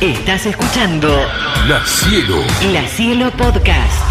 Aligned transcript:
Estás 0.00 0.46
escuchando 0.46 1.08
La 1.68 1.80
Cielo. 1.84 2.36
La 2.72 2.82
Cielo 2.82 3.30
Podcast. 3.30 4.02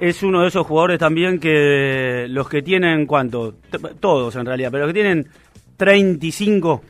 Es 0.00 0.22
uno 0.22 0.42
de 0.42 0.48
esos 0.48 0.66
jugadores 0.66 0.98
también 0.98 1.38
que 1.38 2.26
los 2.28 2.48
que 2.48 2.62
tienen, 2.62 3.06
¿cuánto? 3.06 3.54
T- 3.70 3.78
Todos 4.00 4.34
en 4.36 4.46
realidad, 4.46 4.70
pero 4.70 4.84
los 4.86 4.94
que 4.94 5.00
tienen 5.02 5.28
35. 5.76 6.82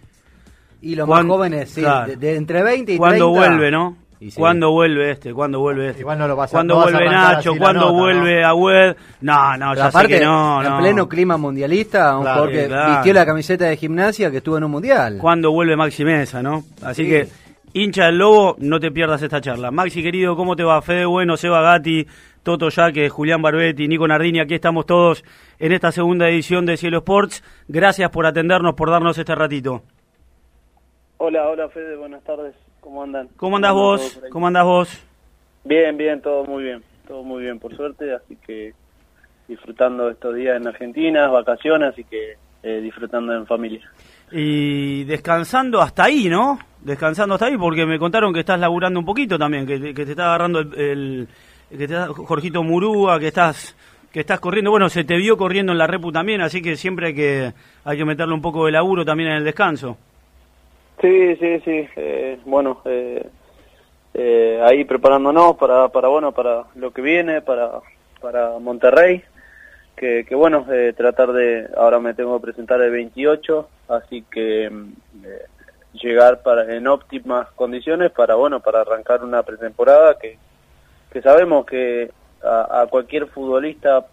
Y 0.82 0.94
los 0.94 1.08
más 1.08 1.24
jóvenes, 1.24 1.70
sí, 1.70 1.80
claro. 1.80 2.08
de, 2.08 2.16
de 2.16 2.36
entre 2.36 2.62
20 2.62 2.80
y 2.92 2.96
30. 2.96 2.98
¿Cuándo 2.98 3.28
vuelve, 3.30 3.70
no? 3.70 3.96
Sí. 4.20 4.32
¿Cuándo 4.34 4.70
vuelve 4.70 5.10
este? 5.10 5.34
¿Cuándo 5.34 5.60
vuelve 5.60 5.88
este? 5.90 6.00
Igual 6.00 6.18
no 6.18 6.26
lo 6.28 6.36
vas 6.36 6.50
a- 6.50 6.52
¿Cuándo 6.56 6.74
no 6.74 6.82
vuelve 6.82 7.04
Nacho? 7.10 7.54
¿Cuándo 7.56 7.80
nota, 7.80 7.92
vuelve 7.92 8.44
Agüed? 8.44 8.96
No, 9.20 9.56
no, 9.58 9.70
Pero 9.74 9.90
ya 9.90 10.00
sé 10.00 10.08
que 10.08 10.20
no, 10.20 10.62
en 10.62 10.70
no. 10.70 10.78
pleno 10.78 11.08
clima 11.08 11.36
mundialista, 11.36 12.16
un 12.16 12.22
Claro, 12.22 12.40
jugador 12.44 12.50
que 12.62 12.66
claro. 12.68 12.92
vistió 12.94 13.12
la 13.14 13.26
camiseta 13.26 13.64
de 13.66 13.76
gimnasia 13.76 14.30
que 14.30 14.38
estuvo 14.38 14.56
en 14.58 14.64
un 14.64 14.70
mundial. 14.70 15.18
¿Cuándo 15.20 15.50
vuelve 15.52 15.76
Maxi 15.76 16.04
Mesa, 16.04 16.42
no? 16.42 16.64
Así 16.82 17.02
Sí. 17.04 17.08
que, 17.10 17.28
hincha 17.76 18.06
del 18.06 18.16
Lobo, 18.16 18.56
no 18.58 18.80
te 18.80 18.90
pierdas 18.90 19.22
esta 19.22 19.40
charla. 19.40 19.70
Maxi, 19.70 20.02
querido, 20.02 20.34
¿cómo 20.34 20.56
te 20.56 20.64
va? 20.64 20.80
Fede 20.80 21.04
Bueno, 21.04 21.36
Seba 21.36 21.60
Gatti, 21.60 22.06
Toto 22.42 22.70
Yaque, 22.70 23.10
Julián 23.10 23.42
Barbetti, 23.42 23.86
Nico 23.86 24.08
Nardini, 24.08 24.40
aquí 24.40 24.54
estamos 24.54 24.86
todos 24.86 25.22
en 25.58 25.72
esta 25.72 25.92
segunda 25.92 26.26
edición 26.28 26.64
de 26.64 26.78
Cielo 26.78 26.98
Sports. 26.98 27.44
Gracias 27.68 28.08
por 28.10 28.24
atendernos, 28.24 28.74
por 28.74 28.90
darnos 28.90 29.18
este 29.18 29.34
ratito. 29.34 29.82
Hola, 31.18 31.48
hola 31.48 31.68
Fede, 31.68 31.96
buenas 31.96 32.24
tardes. 32.24 32.54
¿Cómo 32.80 33.02
andan? 33.02 33.28
¿Cómo 33.36 33.56
andás 33.56 33.74
vos? 33.74 34.22
¿Cómo 34.30 34.46
andás 34.46 34.64
vos? 34.64 35.06
Bien, 35.64 35.96
bien, 35.98 36.22
todo 36.22 36.44
muy 36.44 36.62
bien. 36.62 36.82
Todo 37.06 37.22
muy 37.22 37.42
bien, 37.42 37.58
por 37.58 37.76
suerte. 37.76 38.14
Así 38.14 38.36
que 38.36 38.72
disfrutando 39.48 40.08
estos 40.08 40.34
días 40.34 40.56
en 40.56 40.66
Argentina, 40.66 41.28
vacaciones, 41.28 41.90
así 41.90 42.04
que 42.04 42.36
eh, 42.62 42.80
disfrutando 42.80 43.34
en 43.34 43.46
familia. 43.46 43.82
Y 44.32 45.04
descansando 45.04 45.80
hasta 45.80 46.04
ahí, 46.04 46.28
¿no? 46.28 46.58
Descansando 46.86 47.34
hasta 47.34 47.46
ahí, 47.46 47.58
porque 47.58 47.84
me 47.84 47.98
contaron 47.98 48.32
que 48.32 48.38
estás 48.40 48.60
laburando 48.60 49.00
un 49.00 49.04
poquito 49.04 49.36
también, 49.36 49.66
que 49.66 49.92
te, 49.92 50.02
está 50.02 50.26
agarrando 50.26 50.60
el, 50.60 51.26
que 51.68 51.88
te 51.88 51.96
Jorgito 51.96 52.62
Murúa, 52.62 53.18
que 53.18 53.26
estás 53.26 53.76
que 54.12 54.20
estás 54.20 54.38
corriendo. 54.38 54.70
Bueno, 54.70 54.88
se 54.88 55.02
te 55.02 55.16
vio 55.16 55.36
corriendo 55.36 55.72
en 55.72 55.78
la 55.78 55.88
Repu 55.88 56.12
también, 56.12 56.42
así 56.42 56.62
que 56.62 56.76
siempre 56.76 57.08
hay 57.08 57.14
que 57.14 57.52
hay 57.84 57.98
que 57.98 58.04
meterle 58.04 58.34
un 58.34 58.40
poco 58.40 58.66
de 58.66 58.70
laburo 58.70 59.04
también 59.04 59.30
en 59.30 59.38
el 59.38 59.44
descanso. 59.44 59.96
Sí, 61.00 61.34
sí, 61.40 61.60
sí. 61.64 61.88
eh, 61.96 62.38
bueno, 62.44 62.80
eh, 62.84 63.26
eh, 64.14 64.60
ahí 64.62 64.84
preparándonos 64.84 65.56
para, 65.56 65.88
para, 65.88 66.06
bueno, 66.06 66.30
para 66.30 66.66
lo 66.76 66.92
que 66.92 67.02
viene, 67.02 67.42
para, 67.42 67.80
para 68.20 68.60
Monterrey. 68.60 69.24
Que, 69.96 70.24
que 70.24 70.34
bueno, 70.36 70.64
eh, 70.70 70.92
tratar 70.96 71.32
de, 71.32 71.68
ahora 71.76 71.98
me 71.98 72.14
tengo 72.14 72.38
que 72.38 72.44
presentar 72.44 72.80
el 72.80 72.92
28, 72.92 73.68
así 73.88 74.24
que 74.30 74.70
mm, 74.70 74.92
eh, 75.24 75.55
llegar 75.96 76.42
para, 76.42 76.74
en 76.74 76.86
óptimas 76.86 77.48
condiciones 77.52 78.10
para, 78.12 78.34
bueno, 78.34 78.60
para 78.60 78.80
arrancar 78.80 79.22
una 79.24 79.42
pretemporada 79.42 80.18
que, 80.18 80.38
que 81.10 81.22
sabemos 81.22 81.66
que 81.66 82.10
a, 82.42 82.82
a 82.82 82.86
cualquier 82.86 83.26
futbolista 83.26 84.06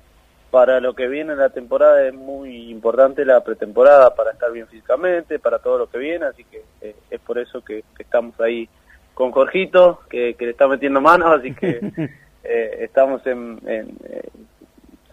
para 0.52 0.80
lo 0.80 0.94
que 0.94 1.08
viene 1.08 1.34
en 1.34 1.40
la 1.40 1.50
temporada 1.50 2.08
es 2.08 2.14
muy 2.14 2.70
importante 2.70 3.26
la 3.26 3.44
pretemporada 3.44 4.14
para 4.14 4.32
estar 4.32 4.52
bien 4.52 4.68
físicamente, 4.68 5.40
para 5.40 5.58
todo 5.60 5.80
lo 5.80 5.90
que 5.90 5.98
viene, 5.98 6.26
así 6.26 6.44
que 6.44 6.64
eh, 6.82 6.96
es 7.10 7.20
por 7.22 7.40
eso 7.40 7.64
que, 7.64 7.84
que 7.96 8.04
estamos 8.04 8.40
ahí 8.40 8.70
con 9.14 9.32
Jorgito, 9.32 10.02
que, 10.10 10.36
que 10.36 10.46
le 10.46 10.52
está 10.52 10.68
metiendo 10.68 11.02
manos, 11.02 11.40
así 11.40 11.54
que 11.56 11.80
eh, 12.44 12.78
estamos 12.82 13.26
en, 13.26 13.60
en, 13.66 13.98
eh, 14.06 14.30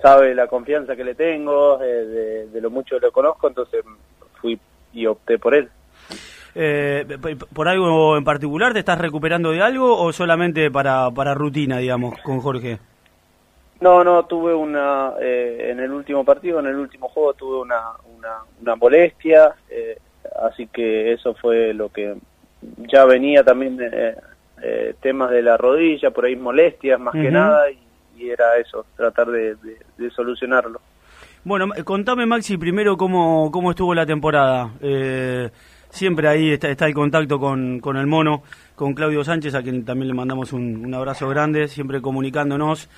sabe 0.03 0.35
la 0.35 0.47
confianza 0.47 0.97
que 0.97 1.05
le 1.05 1.15
tengo, 1.15 1.83
eh, 1.83 1.87
de, 1.87 2.47
de 2.49 2.61
lo 2.61 2.71
mucho 2.71 2.99
que 2.99 3.07
lo 3.07 3.13
conozco, 3.13 3.49
entonces 3.49 3.83
fui 4.41 4.59
y 4.93 5.07
opté 5.07 5.39
por 5.39 5.55
él. 5.55 5.71
Eh, 6.55 7.07
¿Por 7.55 7.69
algo 7.69 8.17
en 8.17 8.25
particular 8.25 8.73
te 8.73 8.81
estás 8.81 8.99
recuperando 8.99 9.51
de 9.53 9.63
algo 9.63 9.97
o 9.97 10.13
solamente 10.13 10.71
para, 10.71 11.11
para 11.11 11.35
rutina, 11.35 11.79
digamos, 11.79 12.19
con 12.23 12.41
Jorge? 12.41 12.79
No, 13.81 14.05
no, 14.05 14.25
tuve 14.27 14.53
una, 14.55 15.13
eh, 15.21 15.69
en 15.71 15.81
el 15.81 15.91
último 15.93 16.25
partido, 16.25 16.61
en 16.61 16.67
el 16.67 16.77
último 16.77 17.09
juego 17.09 17.33
tuve 17.33 17.61
una, 17.61 17.81
una, 18.19 18.29
una 18.61 18.77
molestia, 18.77 19.55
eh, 19.71 19.97
así 20.43 20.67
que 20.67 21.13
eso 21.13 21.35
fue 21.35 21.73
lo 21.73 21.89
que 21.89 22.15
ya 22.91 23.07
venía 23.07 23.43
también, 23.43 23.79
eh, 23.81 24.17
eh, 24.63 24.95
temas 25.01 25.31
de 25.31 25.41
la 25.43 25.57
rodilla, 25.57 26.11
por 26.11 26.27
ahí 26.27 26.37
molestias 26.37 27.01
más 27.01 27.15
que 27.15 27.31
nada, 27.31 27.71
y, 27.71 27.79
y 28.19 28.29
era 28.29 28.59
eso, 28.59 28.85
tratar 28.97 29.29
de, 29.29 29.55
de- 29.55 29.79
de 29.97 30.11
solucionarlo. 30.11 30.79
Bueno, 31.43 31.69
ma- 31.69 31.77
contame 31.83 32.27
Maxi 32.27 32.59
primero 32.59 32.99
cómo, 32.99 33.51
cómo 33.51 33.71
estuvo 33.71 33.95
la 33.95 34.05
temporada. 34.05 34.73
Eh, 34.83 35.49
siempre 35.91 36.29
ahí 36.29 36.53
está, 36.53 36.71
está 36.71 36.87
el 36.87 36.95
contacto 36.95 37.39
con, 37.39 37.81
con 37.81 37.97
el 37.97 38.07
mono, 38.07 38.43
con 38.75 38.95
Claudio 38.95 39.23
Sánchez, 39.25 39.55
a 39.55 39.63
quien 39.63 39.85
también 39.85 40.09
le 40.09 40.15
mandamos 40.15 40.53
un, 40.53 40.85
un 40.85 40.95
abrazo 40.95 41.29
grande, 41.29 41.69
siempre 41.69 42.01
comunicándonos 42.01 42.89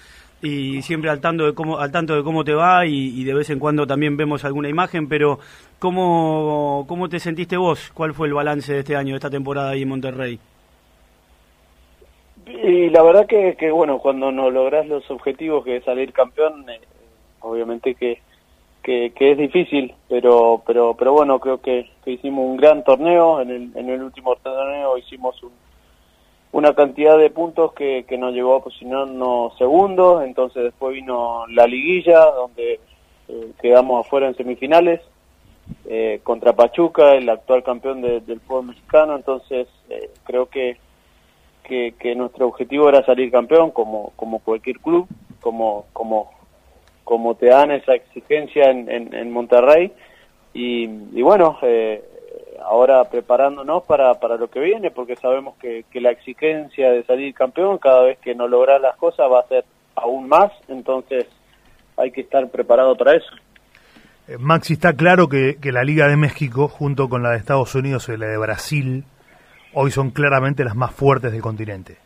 y 0.42 0.82
siempre 0.82 1.08
al 1.08 1.20
tanto 1.20 1.46
de 1.46 1.54
cómo, 1.54 1.78
al 1.78 1.92
tanto 1.92 2.16
de 2.16 2.24
cómo 2.24 2.44
te 2.44 2.52
va 2.52 2.84
y, 2.84 3.22
de 3.22 3.32
vez 3.32 3.48
en 3.50 3.60
cuando 3.60 3.86
también 3.86 4.16
vemos 4.16 4.44
alguna 4.44 4.68
imagen, 4.68 5.08
pero 5.08 5.38
¿cómo, 5.78 6.84
¿cómo 6.88 7.08
te 7.08 7.20
sentiste 7.20 7.56
vos? 7.56 7.92
¿Cuál 7.94 8.12
fue 8.12 8.26
el 8.26 8.34
balance 8.34 8.72
de 8.72 8.80
este 8.80 8.96
año, 8.96 9.10
de 9.10 9.18
esta 9.18 9.30
temporada 9.30 9.70
ahí 9.70 9.82
en 9.82 9.88
Monterrey? 9.88 10.38
Y 12.44 12.90
la 12.90 13.02
verdad 13.04 13.26
que, 13.26 13.54
que 13.56 13.70
bueno, 13.70 13.98
cuando 13.98 14.32
no 14.32 14.50
logras 14.50 14.86
los 14.88 15.08
objetivos 15.12 15.64
que 15.64 15.76
es 15.76 15.84
salir 15.84 16.12
campeón, 16.12 16.68
eh, 16.68 16.80
obviamente 17.40 17.94
que, 17.94 18.20
que, 18.82 19.12
que 19.14 19.32
es 19.32 19.38
difícil, 19.38 19.94
pero 20.08 20.62
pero 20.66 20.94
pero 20.94 21.12
bueno, 21.12 21.38
creo 21.38 21.60
que, 21.60 21.88
que 22.04 22.12
hicimos 22.12 22.44
un 22.44 22.56
gran 22.56 22.82
torneo, 22.84 23.40
en 23.40 23.50
el, 23.50 23.70
en 23.76 23.88
el 23.90 24.02
último 24.02 24.34
torneo 24.36 24.98
hicimos 24.98 25.40
un- 25.42 25.52
una 26.52 26.74
cantidad 26.74 27.16
de 27.16 27.30
puntos 27.30 27.72
que, 27.72 28.04
que 28.06 28.18
nos 28.18 28.34
llevó 28.34 28.56
a 28.56 28.64
posicionarnos 28.64 29.56
segundos, 29.56 30.22
entonces 30.24 30.64
después 30.64 30.94
vino 30.94 31.46
la 31.48 31.66
liguilla, 31.66 32.20
donde 32.32 32.78
eh, 33.28 33.52
quedamos 33.62 34.04
afuera 34.04 34.26
en 34.28 34.34
semifinales, 34.36 35.00
eh, 35.86 36.20
contra 36.22 36.52
Pachuca, 36.52 37.14
el 37.14 37.28
actual 37.30 37.62
campeón 37.62 38.02
de- 38.02 38.20
del 38.20 38.40
fútbol 38.40 38.66
mexicano, 38.66 39.16
entonces 39.16 39.66
eh, 39.88 40.10
creo 40.24 40.46
que 40.46 40.76
que, 41.64 41.94
que 41.98 42.16
nuestro 42.16 42.48
objetivo 42.48 42.88
era 42.88 43.04
salir 43.06 43.30
campeón 43.30 43.70
como 43.70 44.12
como 44.16 44.40
cualquier 44.40 44.80
club 44.80 45.06
como 45.40 45.86
como 45.92 46.32
como 47.04 47.34
te 47.34 47.46
dan 47.46 47.70
esa 47.70 47.94
exigencia 47.94 48.70
en, 48.70 48.90
en, 48.90 49.14
en 49.14 49.30
Monterrey. 49.30 49.92
Y, 50.54 50.86
bueno 51.22 51.58
eh, 51.62 52.04
ahora 52.62 53.04
preparándonos 53.04 53.84
para, 53.84 54.14
para 54.14 54.36
lo 54.36 54.48
que 54.48 54.60
viene 54.60 54.90
porque 54.90 55.16
sabemos 55.16 55.56
que, 55.56 55.84
que 55.90 56.00
la 56.00 56.10
exigencia 56.10 56.90
de 56.90 57.04
salir 57.04 57.34
campeón 57.34 57.78
cada 57.78 58.02
vez 58.02 58.18
que 58.18 58.34
no 58.34 58.46
logras 58.46 58.80
las 58.80 58.96
cosas 58.96 59.30
va 59.30 59.40
a 59.40 59.48
ser 59.48 59.64
aún 59.94 60.28
más. 60.28 60.52
Entonces 60.68 61.26
hay 61.96 62.10
que 62.10 62.22
estar 62.22 62.48
preparado 62.50 62.96
para 62.96 63.16
eso. 63.16 63.30
Eh, 64.28 64.36
Maxi, 64.38 64.74
está 64.74 64.94
claro 64.94 65.28
que, 65.28 65.56
que 65.60 65.72
la 65.72 65.84
Liga 65.84 66.06
de 66.06 66.16
México, 66.16 66.68
junto 66.68 67.08
con 67.08 67.22
la 67.22 67.30
de 67.30 67.38
Estados 67.38 67.74
Unidos 67.74 68.08
y 68.08 68.16
la 68.16 68.26
de 68.26 68.38
Brasil, 68.38 69.04
hoy 69.74 69.90
son 69.90 70.10
claramente 70.10 70.64
las 70.64 70.76
más 70.76 70.92
fuertes 70.92 71.32
del 71.32 71.42
continente. 71.42 71.96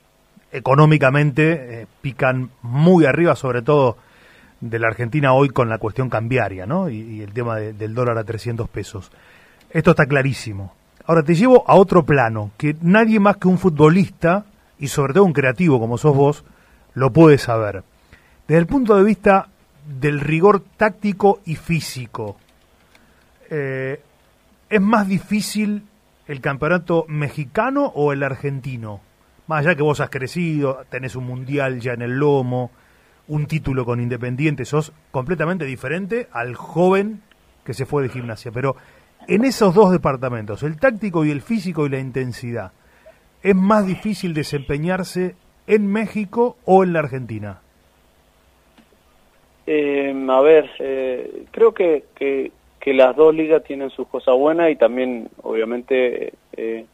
Económicamente 0.53 1.83
eh, 1.83 1.87
pican 2.01 2.51
muy 2.63 3.05
arriba, 3.05 3.37
sobre 3.37 3.63
todo 3.63 3.97
de 4.61 4.79
la 4.79 4.89
Argentina 4.89 5.33
hoy 5.33 5.51
con 5.51 5.69
la 5.69 5.79
cuestión 5.79 6.09
cambiaria, 6.09 6.67
¿no? 6.67 6.89
Y, 6.89 7.21
el 7.21 7.33
tema 7.33 7.57
de- 7.57 7.73
del 7.73 7.95
dólar 7.95 8.19
a 8.19 8.25
300 8.25 8.69
pesos. 8.69 9.11
Esto 9.71 9.91
está 9.91 10.07
clarísimo. 10.07 10.75
Ahora 11.07 11.23
te 11.23 11.35
llevo 11.35 11.65
a 11.69 11.75
otro 11.77 12.05
plano, 12.05 12.51
que 12.57 12.77
nadie 12.81 13.21
más 13.21 13.37
que 13.37 13.49
un 13.49 13.59
futbolista, 13.59 14.45
y 14.79 14.89
sobre 14.89 15.15
todo 15.15 15.25
un 15.25 15.33
creativo 15.33 15.79
como 15.79 15.99
sos 15.99 16.17
vos, 16.17 16.45
lo 16.95 17.13
puede 17.13 17.39
saber. 17.39 17.83
Desde 18.49 18.59
el 18.61 18.67
punto 18.67 18.97
de 18.97 19.05
vista 19.05 19.49
del 19.87 20.21
rigor 20.21 20.63
táctico 20.77 21.41
y 21.45 21.55
físico, 21.57 22.37
eh, 23.51 24.01
¿es 24.69 24.81
más 24.81 25.07
difícil 25.07 25.83
el 26.27 26.41
campeonato 26.41 27.05
mexicano 27.09 27.87
o 27.95 28.13
el 28.13 28.23
argentino? 28.23 29.01
Más 29.47 29.61
allá 29.65 29.77
que 29.77 29.83
vos 29.83 30.01
has 30.01 30.11
crecido, 30.11 30.85
tenés 30.91 31.15
un 31.15 31.25
mundial 31.27 31.81
ya 31.81 31.93
en 31.93 32.03
el 32.03 32.19
lomo, 32.19 32.71
un 33.29 33.47
título 33.47 33.85
con 33.85 34.01
Independiente, 34.01 34.65
sos 34.65 34.93
completamente 35.11 35.65
diferente 35.65 36.29
al 36.33 36.55
joven 36.55 37.23
que 37.65 37.75
se 37.75 37.87
fue 37.87 38.03
de 38.03 38.09
gimnasia. 38.09 38.53
Pero 38.53 38.77
en 39.29 39.45
esos 39.45 39.75
dos 39.75 39.91
departamentos, 39.91 40.63
el 40.63 40.79
táctico 40.79 41.25
y 41.25 41.31
el 41.31 41.43
físico 41.43 41.87
y 41.87 41.91
la 41.91 41.99
intensidad, 41.99 42.73
¿es 43.43 43.55
más 43.55 43.87
difícil 43.87 44.35
desempeñarse 44.35 45.35
en 45.67 45.87
México 45.87 46.57
o 46.65 46.85
en 46.85 46.93
la 46.93 47.01
Argentina? 47.01 47.61
Eh, 49.67 50.15
a 50.29 50.41
ver, 50.43 50.71
eh, 50.79 51.45
creo 51.51 51.75
que, 51.75 52.05
que, 52.15 52.53
que 52.79 52.95
las 52.95 53.17
dos 53.17 53.35
ligas 53.35 53.65
tienen 53.65 53.91
sus 53.91 54.07
cosas 54.07 54.37
buenas 54.37 54.71
y 54.71 54.77
también, 54.77 55.29
obviamente, 55.43 56.35
eh, 56.57 56.87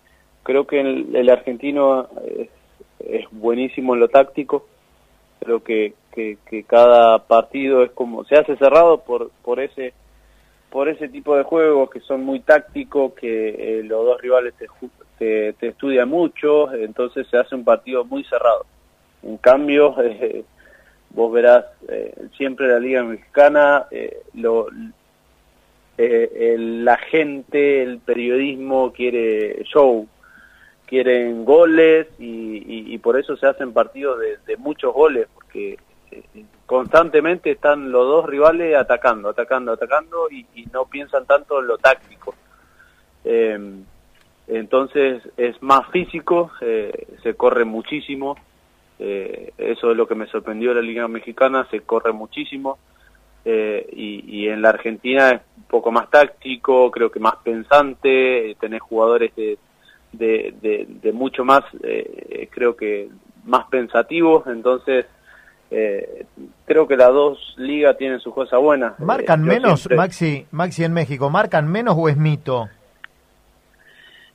creo 0.43 0.67
que 0.67 0.81
el, 0.81 1.15
el 1.15 1.29
argentino 1.29 2.09
es, 2.39 2.49
es 3.01 3.27
buenísimo 3.31 3.93
en 3.93 4.01
lo 4.01 4.09
táctico. 4.09 4.67
Creo 5.41 5.63
que, 5.63 5.93
que, 6.15 6.39
que 6.49 6.65
cada 6.65 7.19
partido 7.27 7.83
es 7.83 7.91
como 7.93 8.25
se 8.25 8.37
hace 8.37 8.57
cerrado 8.57 8.99
por 9.03 9.31
por 9.43 9.61
ese 9.61 9.95
por 10.71 10.89
ese 10.89 11.09
tipo 11.09 11.37
de 11.37 11.43
juegos 11.43 11.91
que 11.91 12.01
son 12.01 12.25
muy 12.25 12.41
tácticos, 12.41 13.13
que 13.15 13.81
eh, 13.81 13.83
los 13.85 14.07
dos 14.07 14.21
rivales 14.23 14.55
te, 14.55 14.67
te, 15.19 15.53
te 15.53 15.69
estudian 15.69 16.09
mucho, 16.09 16.73
entonces 16.73 17.27
se 17.29 17.37
hace 17.37 17.55
un 17.55 17.63
partido 17.65 18.05
muy 18.07 18.25
cerrado. 18.25 18.65
En 19.23 19.37
cambio, 19.37 19.95
eh, 20.03 20.45
vos 21.11 21.31
verás 21.31 21.67
eh, 21.89 22.15
siempre 22.39 22.69
la 22.69 22.79
Liga 22.81 23.03
Mexicana, 23.05 23.85
eh, 23.91 24.23
lo, 24.35 24.69
la 25.99 26.97
gente, 26.97 27.83
el 27.83 27.99
periodismo 27.99 28.93
quiere 28.93 29.63
show, 29.65 30.09
quieren 30.87 31.45
goles 31.45 32.07
y, 32.19 32.25
y- 32.57 32.95
y 32.95 32.99
por 32.99 33.19
eso 33.19 33.37
se 33.37 33.47
hacen 33.47 33.73
partidos 33.75 34.19
de, 34.21 34.39
de 34.47 34.57
muchos 34.57 34.93
goles, 34.95 35.29
porque 35.35 35.79
constantemente 36.67 37.51
están 37.51 37.91
los 37.93 38.07
dos 38.07 38.27
rivales 38.27 38.77
atacando, 38.77 39.29
atacando, 39.29 39.73
atacando 39.73 40.29
y, 40.31 40.47
y 40.55 40.67
no 40.73 40.87
piensan 40.87 41.27
tanto 41.27 41.61
en 41.61 41.67
lo 41.67 41.79
táctico. 41.79 42.35
Eh, 43.25 43.59
entonces 44.49 45.23
es 45.37 45.63
más 45.63 45.89
físico, 45.91 46.51
eh, 46.61 47.07
se 47.23 47.35
corre 47.35 47.65
muchísimo, 47.65 48.37
eh, 48.99 49.53
eso 49.57 49.91
es 49.91 49.97
lo 49.97 50.07
que 50.07 50.15
me 50.15 50.27
sorprendió 50.27 50.71
de 50.71 50.77
la 50.77 50.83
Liga 50.83 51.09
Mexicana, 51.09 51.67
se 51.71 51.81
corre 51.81 52.13
muchísimo. 52.13 52.79
eh, 53.45 53.87
y, 53.93 54.25
y 54.43 54.49
en 54.49 54.63
la 54.63 54.71
Argentina 54.71 55.31
es 55.33 55.41
un 55.57 55.65
poco 55.65 55.91
más 55.91 56.09
táctico, 56.11 56.91
creo 56.91 57.11
que 57.11 57.21
más 57.21 57.37
pensante, 57.43 58.51
eh, 58.51 58.57
tenés 58.61 58.81
jugadores 58.81 59.35
de, 59.35 59.59
de, 60.13 60.87
de, 61.03 61.13
mucho 61.13 61.45
más, 61.45 61.63
eh, 61.83 62.49
creo 62.51 62.77
que 62.77 63.09
más 63.45 63.67
pensativos, 63.69 64.47
entonces 64.47 65.07
eh, 65.73 66.27
creo 66.67 66.87
que 66.87 66.97
las 66.97 67.09
dos 67.09 67.55
ligas 67.57 67.97
tienen 67.97 68.21
sus 68.21 68.33
cosas 68.35 68.61
buenas. 68.61 68.99
¿Marcan 69.01 69.41
Eh, 69.41 69.47
yo 69.47 69.53
menos, 69.53 69.81
siempre- 69.81 69.97
Maxi, 69.97 70.47
Maxi 70.51 70.85
en 70.85 70.93
México? 70.93 71.31
¿Marcan 71.31 71.67
menos 71.71 71.95
o 71.99 72.09
es 72.09 72.17
mito? 72.17 72.69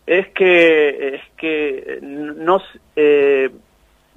Es 0.06 0.28
que, 0.30 1.16
es 1.16 1.22
que 1.38 2.00
no, 2.02 2.58
s- 2.58 2.80
eh, 2.96 3.50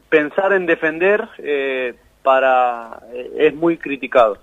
pensar 0.08 0.52
en 0.52 0.67
defender 0.67 1.28
eh, 1.38 1.94
para 2.22 3.00
eh, 3.12 3.31
es 3.38 3.55
muy 3.55 3.76
criticado. 3.76 4.38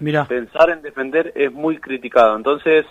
Mira, 0.00 0.24
Pensar 0.26 0.70
en 0.70 0.82
defender 0.82 1.32
es 1.34 1.50
muy 1.52 1.78
criticado. 1.78 2.36
Entonces, 2.36 2.84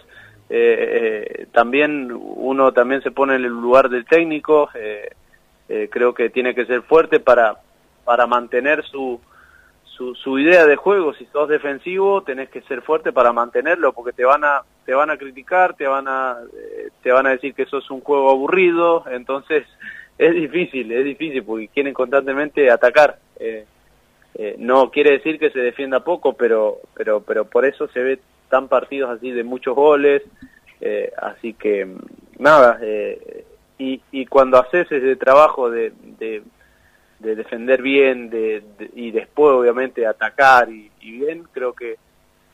eh, 0.50 1.36
eh, 1.40 1.46
también 1.54 2.12
uno 2.12 2.74
también 2.74 3.02
se 3.04 3.12
pone 3.12 3.36
en 3.36 3.46
el 3.46 3.52
lugar 3.52 3.90
del 3.90 4.06
técnico. 4.06 4.70
eh, 4.76 5.10
eh, 5.72 5.88
creo 5.92 6.14
que 6.16 6.30
tiene 6.32 6.56
que 6.56 6.66
ser 6.66 6.82
fuerte 6.82 7.20
para, 7.20 7.58
para 8.10 8.26
mantener 8.26 8.84
su, 8.86 9.22
su, 9.84 10.40
idea 10.40 10.66
de 10.66 10.76
juego. 10.76 11.14
Si 11.14 11.28
sos 11.28 11.48
defensivo, 11.48 12.24
tenés 12.24 12.50
que 12.50 12.62
ser 12.62 12.82
fuerte 12.82 13.12
para 13.14 13.32
mantenerlo, 13.34 13.94
porque 13.94 14.14
te 14.14 14.26
van 14.26 14.44
a, 14.44 14.64
te 14.84 14.96
van 14.96 15.12
a 15.12 15.18
criticar, 15.18 15.76
te 15.76 15.86
van 15.86 16.08
a, 16.08 16.40
eh, 16.52 16.90
te 17.04 17.12
van 17.12 17.28
a 17.28 17.30
decir 17.30 17.54
que 17.54 17.68
sos 17.68 17.88
un 17.92 18.02
juego 18.02 18.32
aburrido. 18.32 19.04
Entonces, 19.12 19.64
es 20.18 20.34
difícil, 20.34 20.92
es 20.92 21.06
difícil, 21.06 21.44
porque 21.44 21.68
quieren 21.68 21.94
constantemente 21.94 22.72
atacar. 22.72 23.20
Eh, 23.40 23.68
eh, 24.34 24.56
no 24.58 24.90
quiere 24.90 25.12
decir 25.12 25.38
que 25.38 25.52
se 25.52 25.60
defienda 25.60 26.00
poco, 26.00 26.34
pero, 26.34 26.80
pero, 26.96 27.22
pero 27.22 27.46
por 27.46 27.64
eso 27.64 27.90
se 27.90 28.00
ve 28.00 28.20
tan 28.50 28.70
partidos 28.70 29.12
así 29.12 29.30
de 29.30 29.44
muchos 29.44 29.76
goles. 29.76 30.24
eh, 30.82 31.12
así 31.16 31.54
que, 31.54 31.88
nada, 32.40 32.80
y, 33.78 34.02
y 34.12 34.26
cuando 34.26 34.58
haces 34.58 34.92
ese 34.92 35.16
trabajo 35.16 35.70
de, 35.70 35.94
de, 36.18 36.42
de 37.20 37.36
defender 37.36 37.82
bien 37.82 38.30
de, 38.30 38.64
de- 38.78 38.90
y 38.96 39.12
después 39.12 39.54
obviamente 39.54 40.08
atacar 40.08 40.70
y, 40.70 40.90
y 41.02 41.12
bien, 41.20 41.44
creo 41.52 41.74
que, 41.74 41.98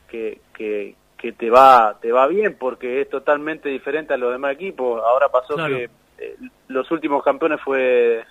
que, 0.08 0.40
que, 0.54 0.94
que 1.16 1.32
te 1.32 1.50
va 1.50 1.96
te 2.00 2.10
va 2.10 2.26
bien 2.26 2.56
porque 2.58 3.00
es 3.00 3.08
totalmente 3.08 3.68
diferente 3.68 4.12
a 4.14 4.16
los 4.16 4.32
demás 4.32 4.52
equipos. 4.54 5.00
Ahora 5.04 5.28
pasó 5.28 5.54
Claro. 5.54 5.76
que 5.76 5.88
eh, 6.18 6.36
los 6.68 6.90
últimos 6.90 7.22
campeones 7.22 7.60
fue 7.60 8.24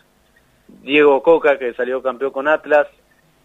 Diego 0.81 1.21
Coca, 1.23 1.57
que 1.57 1.73
salió 1.73 2.01
campeón 2.01 2.31
con 2.31 2.47
Atlas, 2.47 2.87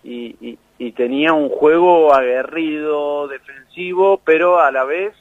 y, 0.02 0.34
y, 0.40 0.58
y 0.78 0.92
tenía 0.92 1.32
un 1.32 1.48
juego 1.50 2.12
aguerrido, 2.14 3.28
defensivo, 3.28 4.20
pero 4.24 4.58
a 4.58 4.72
la 4.72 4.84
vez 4.84 5.14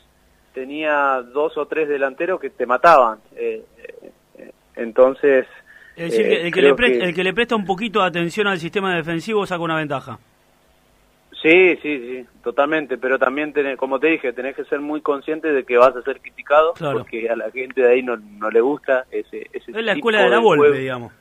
tenía 0.54 1.22
dos 1.22 1.58
o 1.58 1.68
tres 1.68 1.88
delanteros 1.88 2.40
que 2.40 2.50
te 2.50 2.66
mataban. 2.66 3.20
Eh, 3.36 3.64
eh, 3.78 4.12
eh, 4.40 4.52
entonces... 4.76 5.46
es 6.00 6.12
decir, 6.12 6.26
eh, 6.26 6.30
que 6.42 6.48
el, 6.48 6.54
que 6.54 6.62
le 6.62 6.74
presta, 6.76 7.06
el 7.06 7.14
que 7.16 7.24
le 7.24 7.34
presta 7.34 7.56
un 7.56 7.66
poquito 7.66 8.00
de 8.02 8.08
atención 8.08 8.48
al 8.48 8.60
sistema 8.60 8.96
defensivo 8.96 9.46
saca 9.46 9.62
una 9.62 9.76
ventaja. 9.76 10.18
Sí, 11.42 11.78
sí, 11.82 11.98
sí, 12.00 12.26
totalmente, 12.44 12.98
pero 12.98 13.18
también, 13.18 13.54
tenés, 13.54 13.78
como 13.78 13.98
te 14.00 14.08
dije, 14.08 14.34
tenés 14.34 14.56
que 14.58 14.66
ser 14.66 14.80
muy 14.82 15.00
consciente 15.02 15.54
de 15.54 15.64
que 15.64 15.78
vas 15.78 15.96
a 15.96 16.02
ser 16.02 16.20
criticado, 16.20 16.74
Claro. 16.74 16.98
porque 17.00 17.30
a 17.30 17.36
la 17.38 17.50
gente 17.52 17.82
de 17.82 17.92
ahí 17.94 18.04
no, 18.04 18.18
no 18.18 18.50
le 18.52 18.60
gusta 18.60 19.06
ese, 19.10 19.48
ese 19.54 19.72
Es 19.72 19.86
la 19.86 19.94
tipo 19.94 20.10
escuela 20.10 20.24
de 20.24 20.30
la 20.30 20.40
Volpe, 20.40 20.60
juego. 20.68 20.76
digamos. 20.76 21.14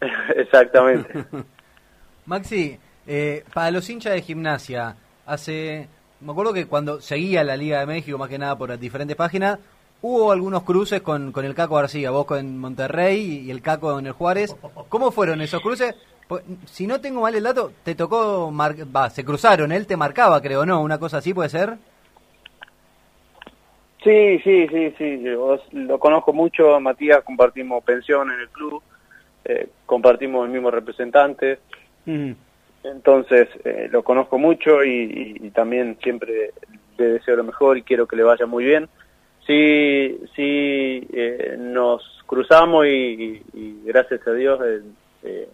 Exactamente. 0.36 1.24
Maxi, 2.26 2.78
eh, 3.06 3.44
para 3.52 3.70
los 3.70 3.88
hinchas 3.88 4.12
de 4.14 4.22
gimnasia, 4.22 4.96
hace. 5.26 5.88
Me 6.20 6.32
acuerdo 6.32 6.52
que 6.54 6.66
cuando 6.66 7.00
seguía 7.00 7.44
la 7.44 7.56
Liga 7.56 7.80
de 7.80 7.86
México, 7.86 8.16
más 8.16 8.28
que 8.30 8.38
nada 8.38 8.56
por 8.56 8.70
las 8.70 8.80
diferentes 8.80 9.16
páginas, 9.16 9.58
hubo 10.06 10.30
algunos 10.32 10.64
cruces 10.64 11.00
con, 11.00 11.32
con 11.32 11.46
el 11.46 11.54
Caco 11.54 11.76
García, 11.76 12.10
vos 12.10 12.26
en 12.38 12.58
Monterrey 12.58 13.40
y 13.46 13.50
el 13.50 13.62
Caco 13.62 13.98
en 13.98 14.06
el 14.06 14.12
Juárez. 14.12 14.54
¿Cómo 14.90 15.10
fueron 15.10 15.40
esos 15.40 15.62
cruces? 15.62 15.94
Pues, 16.28 16.42
Si 16.66 16.86
no 16.86 17.00
tengo 17.00 17.22
mal 17.22 17.34
el 17.34 17.42
dato, 17.42 17.72
te 17.82 17.94
tocó. 17.94 18.50
mar- 18.50 18.76
se 19.10 19.24
cruzaron, 19.24 19.72
él 19.72 19.86
te 19.86 19.96
marcaba, 19.96 20.42
creo, 20.42 20.66
¿no? 20.66 20.82
Una 20.82 20.98
cosa 20.98 21.18
así 21.18 21.32
puede 21.32 21.48
ser. 21.48 21.78
Sí, 24.02 24.38
sí, 24.44 24.68
sí, 24.68 24.94
sí, 24.98 25.22
yo 25.22 25.58
lo 25.72 25.98
conozco 25.98 26.34
mucho, 26.34 26.78
Matías, 26.80 27.24
compartimos 27.24 27.82
pensión 27.84 28.30
en 28.30 28.40
el 28.40 28.48
club, 28.50 28.82
eh, 29.46 29.70
compartimos 29.86 30.44
el 30.44 30.52
mismo 30.52 30.70
representante, 30.70 31.60
entonces 32.82 33.48
eh, 33.64 33.88
lo 33.90 34.02
conozco 34.04 34.38
mucho 34.38 34.84
y, 34.84 34.90
y- 35.40 35.46
y 35.46 35.50
también 35.50 35.96
siempre 36.02 36.52
le 36.98 37.04
deseo 37.06 37.36
lo 37.36 37.44
mejor 37.44 37.78
y 37.78 37.82
quiero 37.82 38.06
que 38.06 38.16
le 38.16 38.22
vaya 38.24 38.44
muy 38.44 38.64
bien. 38.64 38.86
Sí, 39.46 40.20
sí, 40.34 41.06
eh, 41.12 41.56
nos 41.58 42.02
cruzamos 42.26 42.86
y, 42.86 43.42
gracias 43.84 44.26
a 44.26 44.32
Dios 44.32 44.60
eh, 44.64 44.80
eh, 45.22 45.48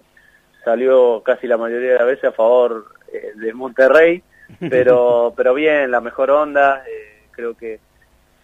salió 0.64 1.22
casi 1.22 1.46
la 1.46 1.56
mayoría 1.56 1.92
de 1.92 1.98
las 1.98 2.06
veces 2.06 2.24
a 2.24 2.32
favor 2.32 2.86
eh, 3.12 3.32
de 3.34 3.52
Monterrey, 3.52 4.22
pero 4.70 5.32
pero 5.36 5.54
bien, 5.54 5.90
la 5.90 6.00
mejor 6.00 6.30
onda, 6.30 6.84
eh, 6.88 7.24
creo 7.32 7.56
que 7.56 7.80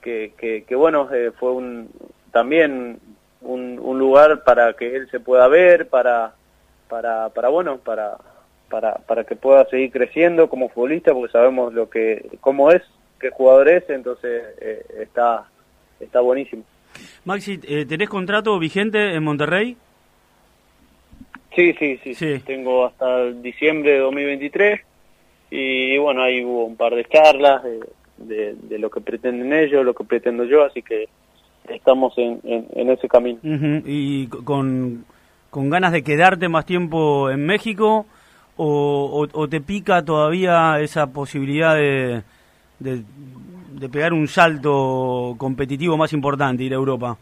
que, 0.02 0.32
que, 0.36 0.64
que 0.64 0.74
bueno, 0.74 1.08
eh, 1.12 1.32
fue 1.38 1.52
un 1.52 1.90
también 2.32 2.98
un, 3.40 3.78
un 3.78 3.98
lugar 3.98 4.44
para 4.44 4.74
que 4.74 4.96
él 4.96 5.10
se 5.10 5.20
pueda 5.20 5.48
ver, 5.48 5.88
para 5.88 6.34
para 6.88 7.28
para 7.30 7.48
bueno, 7.48 7.78
para 7.78 8.16
para 8.68 8.94
para 8.94 9.24
que 9.24 9.36
pueda 9.36 9.64
seguir 9.66 9.90
creciendo 9.92 10.48
como 10.48 10.68
futbolista, 10.68 11.12
porque 11.12 11.32
sabemos 11.32 11.72
lo 11.72 11.88
que 11.90 12.38
cómo 12.40 12.70
es, 12.70 12.82
qué 13.20 13.30
jugador 13.30 13.68
es, 13.68 13.88
entonces 13.88 14.42
eh, 14.60 14.84
está 15.00 15.46
está 16.00 16.20
buenísimo. 16.20 16.62
Maxi, 17.24 17.58
eh, 17.66 17.84
¿tenés 17.86 18.08
contrato 18.08 18.58
vigente 18.58 19.14
en 19.14 19.22
Monterrey? 19.24 19.76
Sí, 21.54 21.72
sí, 21.78 21.98
sí, 22.04 22.14
Sí. 22.14 22.38
Tengo 22.44 22.84
hasta 22.86 23.22
el 23.22 23.42
diciembre 23.42 23.92
de 23.92 23.98
2023 24.00 24.80
y 25.50 25.96
bueno, 25.98 26.22
ahí 26.22 26.44
hubo 26.44 26.64
un 26.66 26.76
par 26.76 26.94
de 26.94 27.04
charlas 27.06 27.62
de, 27.62 27.80
de, 28.18 28.54
de 28.54 28.78
lo 28.78 28.90
que 28.90 29.00
pretenden 29.00 29.52
ellos, 29.52 29.84
lo 29.84 29.94
que 29.94 30.04
pretendo 30.04 30.44
yo, 30.44 30.64
así 30.64 30.82
que 30.82 31.08
estamos 31.68 32.12
en, 32.18 32.40
en, 32.44 32.66
en 32.74 32.90
ese 32.90 33.08
camino. 33.08 33.38
¿Y 33.42 34.26
con, 34.26 35.04
con 35.50 35.70
ganas 35.70 35.92
de 35.92 36.02
quedarte 36.02 36.48
más 36.48 36.66
tiempo 36.66 37.30
en 37.30 37.46
México? 37.46 38.06
¿O, 38.58 39.26
o- 39.32 39.40
o 39.40 39.48
te 39.48 39.60
pica 39.60 40.02
todavía 40.04 40.80
esa 40.80 41.06
posibilidad 41.12 41.74
de, 41.74 42.22
de, 42.78 43.02
de 43.72 43.88
pegar 43.88 44.12
un 44.12 44.28
salto 44.28 45.34
competitivo 45.38 45.96
más 45.96 46.12
importante, 46.12 46.62
ir 46.64 46.72
a 46.72 46.76
Europa? 46.76 47.16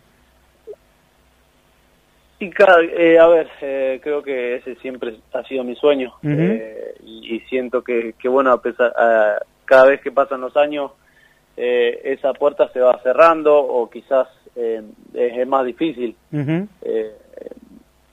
Y 2.40 2.50
cada, 2.50 2.82
eh, 2.82 3.18
a 3.18 3.26
ver, 3.28 3.48
eh, 3.62 4.00
creo 4.02 4.22
que 4.22 4.56
ese 4.56 4.74
siempre 4.76 5.16
ha 5.32 5.42
sido 5.44 5.64
mi 5.64 5.76
sueño 5.76 6.12
eh, 6.40 6.94
y, 7.04 7.36
y 7.36 7.40
siento 7.48 7.82
que, 7.82 8.14
que 8.18 8.28
bueno, 8.28 8.50
a 8.52 8.60
pesar, 8.60 8.92
a- 8.98 9.38
cada 9.64 9.86
vez 9.86 10.00
que 10.02 10.12
pasan 10.12 10.40
los 10.42 10.56
años, 10.56 10.90
eh, 11.56 12.00
esa 12.04 12.32
puerta 12.34 12.68
se 12.72 12.80
va 12.80 13.00
cerrando 13.02 13.56
o 13.56 13.88
quizás 13.88 14.28
eh, 14.56 14.82
es, 15.14 15.38
es 15.38 15.48
más 15.48 15.64
difícil. 15.64 16.14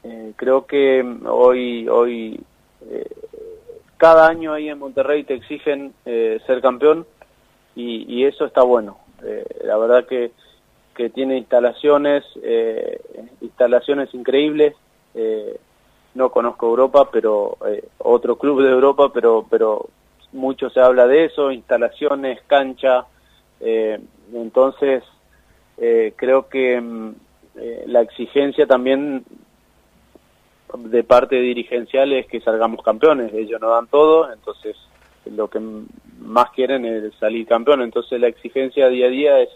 Eh, 0.03 0.33
creo 0.36 0.65
que 0.65 1.03
hoy, 1.25 1.88
hoy 1.89 2.39
eh, 2.89 3.05
cada 3.98 4.27
año 4.27 4.53
ahí 4.53 4.69
en 4.69 4.79
Monterrey 4.79 5.24
te 5.24 5.33
exigen 5.36 5.93
eh, 6.05 6.39
ser 6.48 6.62
campeón 6.62 7.05
y, 7.75 8.05
y 8.13 8.25
eso 8.25 8.45
está 8.45 8.63
bueno. 8.63 8.97
Eh, 9.23 9.45
la 9.63 9.77
verdad 9.77 10.05
que, 10.07 10.31
que 10.95 11.09
tiene 11.09 11.37
instalaciones, 11.37 12.23
eh, 12.43 12.99
instalaciones 13.41 14.13
increíbles. 14.13 14.75
Eh, 15.13 15.57
no 16.13 16.29
conozco 16.29 16.67
Europa, 16.67 17.09
pero 17.11 17.57
eh, 17.67 17.85
otro 17.99 18.37
club 18.37 18.61
de 18.63 18.69
Europa, 18.69 19.11
pero 19.13 19.45
pero 19.49 19.87
mucho 20.33 20.69
se 20.69 20.79
habla 20.79 21.07
de 21.07 21.25
eso, 21.25 21.51
instalaciones, 21.51 22.41
cancha, 22.47 23.05
eh, 23.59 23.99
entonces 24.33 25.03
eh, 25.77 26.13
creo 26.15 26.47
que 26.47 26.79
mm, 26.79 27.15
la 27.87 28.01
exigencia 28.01 28.65
también 28.65 29.25
de 30.73 31.03
parte 31.03 31.35
dirigencial 31.35 32.13
es 32.13 32.27
que 32.27 32.39
salgamos 32.39 32.81
campeones, 32.81 33.33
ellos 33.33 33.59
no 33.59 33.69
dan 33.69 33.87
todo, 33.87 34.31
entonces 34.31 34.77
lo 35.25 35.49
que 35.49 35.59
más 36.21 36.49
quieren 36.55 36.85
es 36.85 37.13
salir 37.19 37.47
campeón, 37.47 37.81
entonces 37.81 38.19
la 38.19 38.27
exigencia 38.27 38.87
día 38.87 39.07
a 39.07 39.09
día 39.09 39.39
es, 39.39 39.49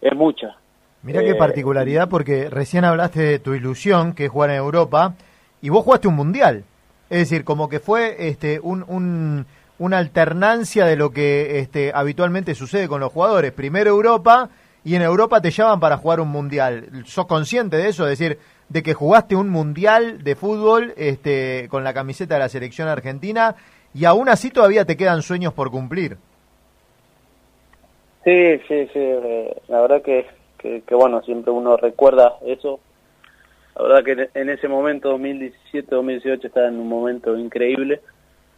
es 0.00 0.14
mucha. 0.14 0.56
Mira 1.02 1.22
qué 1.22 1.30
Eh, 1.30 1.34
particularidad, 1.36 2.08
porque 2.08 2.48
recién 2.50 2.84
hablaste 2.84 3.20
de 3.20 3.38
tu 3.38 3.54
ilusión, 3.54 4.14
que 4.14 4.26
es 4.26 4.30
jugar 4.30 4.50
en 4.50 4.56
Europa, 4.56 5.14
y 5.62 5.68
vos 5.68 5.84
jugaste 5.84 6.08
un 6.08 6.14
mundial. 6.16 6.64
Es 7.10 7.18
decir, 7.18 7.44
como 7.44 7.68
que 7.68 7.78
fue 7.80 8.28
este, 8.28 8.58
un, 8.60 8.84
un- 8.88 9.46
una 9.78 9.98
alternancia 9.98 10.86
de 10.86 10.96
lo 10.96 11.10
que 11.10 11.58
este, 11.58 11.92
habitualmente 11.94 12.54
sucede 12.54 12.88
con 12.88 13.00
los 13.00 13.12
jugadores. 13.12 13.52
Primero 13.52 13.90
Europa, 13.90 14.48
y 14.84 14.94
en 14.94 15.02
Europa 15.02 15.40
te 15.40 15.50
llaman 15.50 15.80
para 15.80 15.96
jugar 15.98 16.20
un 16.20 16.28
mundial. 16.28 16.88
¿Sos 17.06 17.26
consciente 17.26 17.76
de 17.76 17.88
eso? 17.88 18.04
Es 18.08 18.18
decir, 18.18 18.38
de 18.68 18.82
que 18.82 18.94
jugaste 18.94 19.36
un 19.36 19.48
mundial 19.50 20.22
de 20.24 20.36
fútbol 20.36 20.94
este, 20.96 21.66
con 21.70 21.84
la 21.84 21.92
camiseta 21.92 22.34
de 22.34 22.40
la 22.40 22.48
selección 22.48 22.88
argentina, 22.88 23.56
y 23.94 24.04
aún 24.04 24.28
así 24.28 24.50
todavía 24.50 24.84
te 24.84 24.96
quedan 24.96 25.22
sueños 25.22 25.52
por 25.54 25.70
cumplir. 25.70 26.16
Sí, 28.24 28.58
sí, 28.68 28.86
sí, 28.92 28.98
eh, 28.98 29.54
la 29.68 29.82
verdad 29.82 30.02
que, 30.02 30.26
que, 30.58 30.94
bueno, 30.94 31.20
siempre 31.22 31.52
uno 31.52 31.76
recuerda 31.76 32.34
eso. 32.46 32.80
La 33.76 33.82
verdad 33.82 34.04
que 34.04 34.12
en- 34.12 34.30
en 34.34 34.50
ese 34.50 34.66
momento, 34.68 35.10
2017-2018, 35.10 36.46
estaba 36.46 36.68
en 36.68 36.78
un 36.78 36.88
momento 36.88 37.36
increíble, 37.36 38.00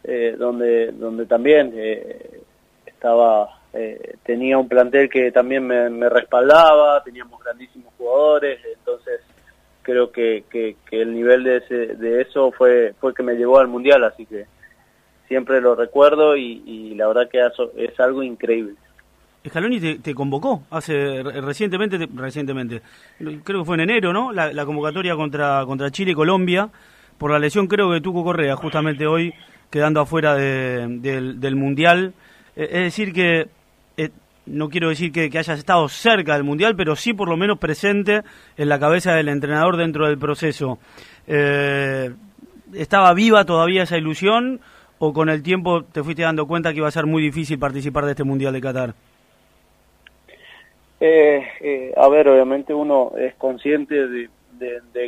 eh, 0.05 0.35
donde, 0.37 0.91
donde 0.93 1.25
también 1.25 1.73
eh, 1.75 2.39
estaba, 2.85 3.59
eh, 3.73 4.15
tenía 4.23 4.57
un 4.57 4.69
plantel 4.69 5.09
que 5.09 5.31
también 5.33 5.67
me, 5.67 5.89
me 5.89 6.07
respaldaba, 6.07 7.03
teníamos 7.03 7.43
grandísimos 7.43 7.93
jugadores, 7.97 8.59
entonces 8.77 9.19
creo 9.81 10.11
que, 10.11 10.45
que, 10.49 10.77
que 10.89 11.01
el 11.01 11.13
nivel 11.13 11.43
de, 11.43 11.57
ese, 11.57 11.75
de 11.95 12.21
eso 12.21 12.51
fue, 12.51 12.93
fue 13.01 13.13
que 13.13 13.23
me 13.23 13.33
llevó 13.35 13.59
al 13.59 13.67
Mundial, 13.67 14.03
así 14.05 14.25
que 14.25 14.45
siempre 15.27 15.61
lo 15.61 15.75
recuerdo 15.75 16.35
y, 16.37 16.61
y 16.65 16.95
la 16.95 17.07
verdad 17.07 17.29
que 17.29 17.39
es 17.77 17.99
algo 17.99 18.23
increíble. 18.23 18.75
Scaloni 19.47 19.79
te, 19.79 19.99
te 19.99 20.13
convocó 20.13 20.63
hace 20.71 21.23
re- 21.23 21.41
recientemente, 21.41 21.97
te- 21.97 22.09
recientemente, 22.15 22.81
creo 23.43 23.59
que 23.61 23.65
fue 23.65 23.75
en 23.75 23.81
enero, 23.81 24.11
¿no? 24.11 24.33
La, 24.33 24.51
convocatoria 24.65 25.15
contra, 25.15 25.63
contra 25.65 25.89
Chile 25.91 26.11
y 26.11 26.15
Colombia, 26.15 26.69
por 27.17 27.31
la 27.31 27.39
lesión 27.39 27.67
creo 27.67 27.91
que 27.91 28.01
tuvo 28.01 28.23
Correa, 28.23 28.55
justamente 28.57 29.07
hoy 29.07 29.33
quedando 29.69 30.01
afuera 30.01 30.35
de- 30.35 30.85
del, 30.99 31.39
Mundial. 31.55 32.13
Eh, 32.55 32.67
es 32.71 32.81
decir 32.83 33.13
que, 33.13 33.47
eh, 33.95 34.09
no 34.47 34.69
quiero 34.69 34.89
decir 34.89 35.11
que, 35.13 35.29
que 35.29 35.39
hayas 35.39 35.59
estado 35.59 35.87
cerca 35.87 36.33
del 36.33 36.43
Mundial, 36.43 36.75
pero 36.75 36.95
sí 36.97 37.13
por 37.13 37.29
lo 37.29 37.37
menos 37.37 37.57
presente 37.57 38.23
en 38.57 38.67
la 38.69 38.79
cabeza 38.79 39.13
del 39.13 39.29
entrenador 39.29 39.77
dentro 39.77 40.07
del 40.07 40.17
proceso. 40.17 40.77
Eh, 41.25 42.11
¿Estaba 42.73 43.13
viva 43.13 43.45
todavía 43.45 43.83
esa 43.83 43.97
ilusión 43.97 44.59
o 44.99 45.13
con 45.13 45.29
el 45.29 45.43
tiempo 45.43 45.83
te 45.83 46.03
fuiste 46.03 46.23
dando 46.23 46.47
cuenta 46.47 46.71
que 46.71 46.77
iba 46.77 46.87
a 46.87 46.91
ser 46.91 47.05
muy 47.05 47.21
difícil 47.21 47.59
participar 47.59 48.05
de 48.05 48.11
este 48.11 48.23
Mundial 48.23 48.53
de 48.53 48.61
Qatar? 48.61 48.93
Eh, 50.99 51.47
eh, 51.61 51.93
a 51.95 52.07
ver, 52.09 52.27
obviamente 52.27 52.73
uno 52.73 53.13
es 53.17 53.35
consciente 53.35 54.07
de, 54.07 54.29
de, 54.57 55.07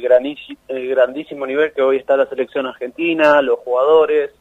grandísimo 0.87 1.47
nivel 1.47 1.71
que 1.73 1.81
hoy 1.81 1.97
está 1.97 2.15
la 2.15 2.27
selección 2.27 2.67
argentina, 2.67 3.41
los 3.41 3.59
jugadores, 3.59 4.31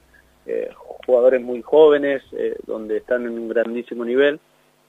eh, 0.47 0.71
jugadores 1.07 1.41
muy 1.41 1.63
jóvenes, 1.63 2.23
eh, 2.33 2.57
donde 2.67 2.99
están 2.99 3.23
en 3.25 3.31
un 3.31 3.49
grandísimo 3.49 4.05
nivel. 4.05 4.41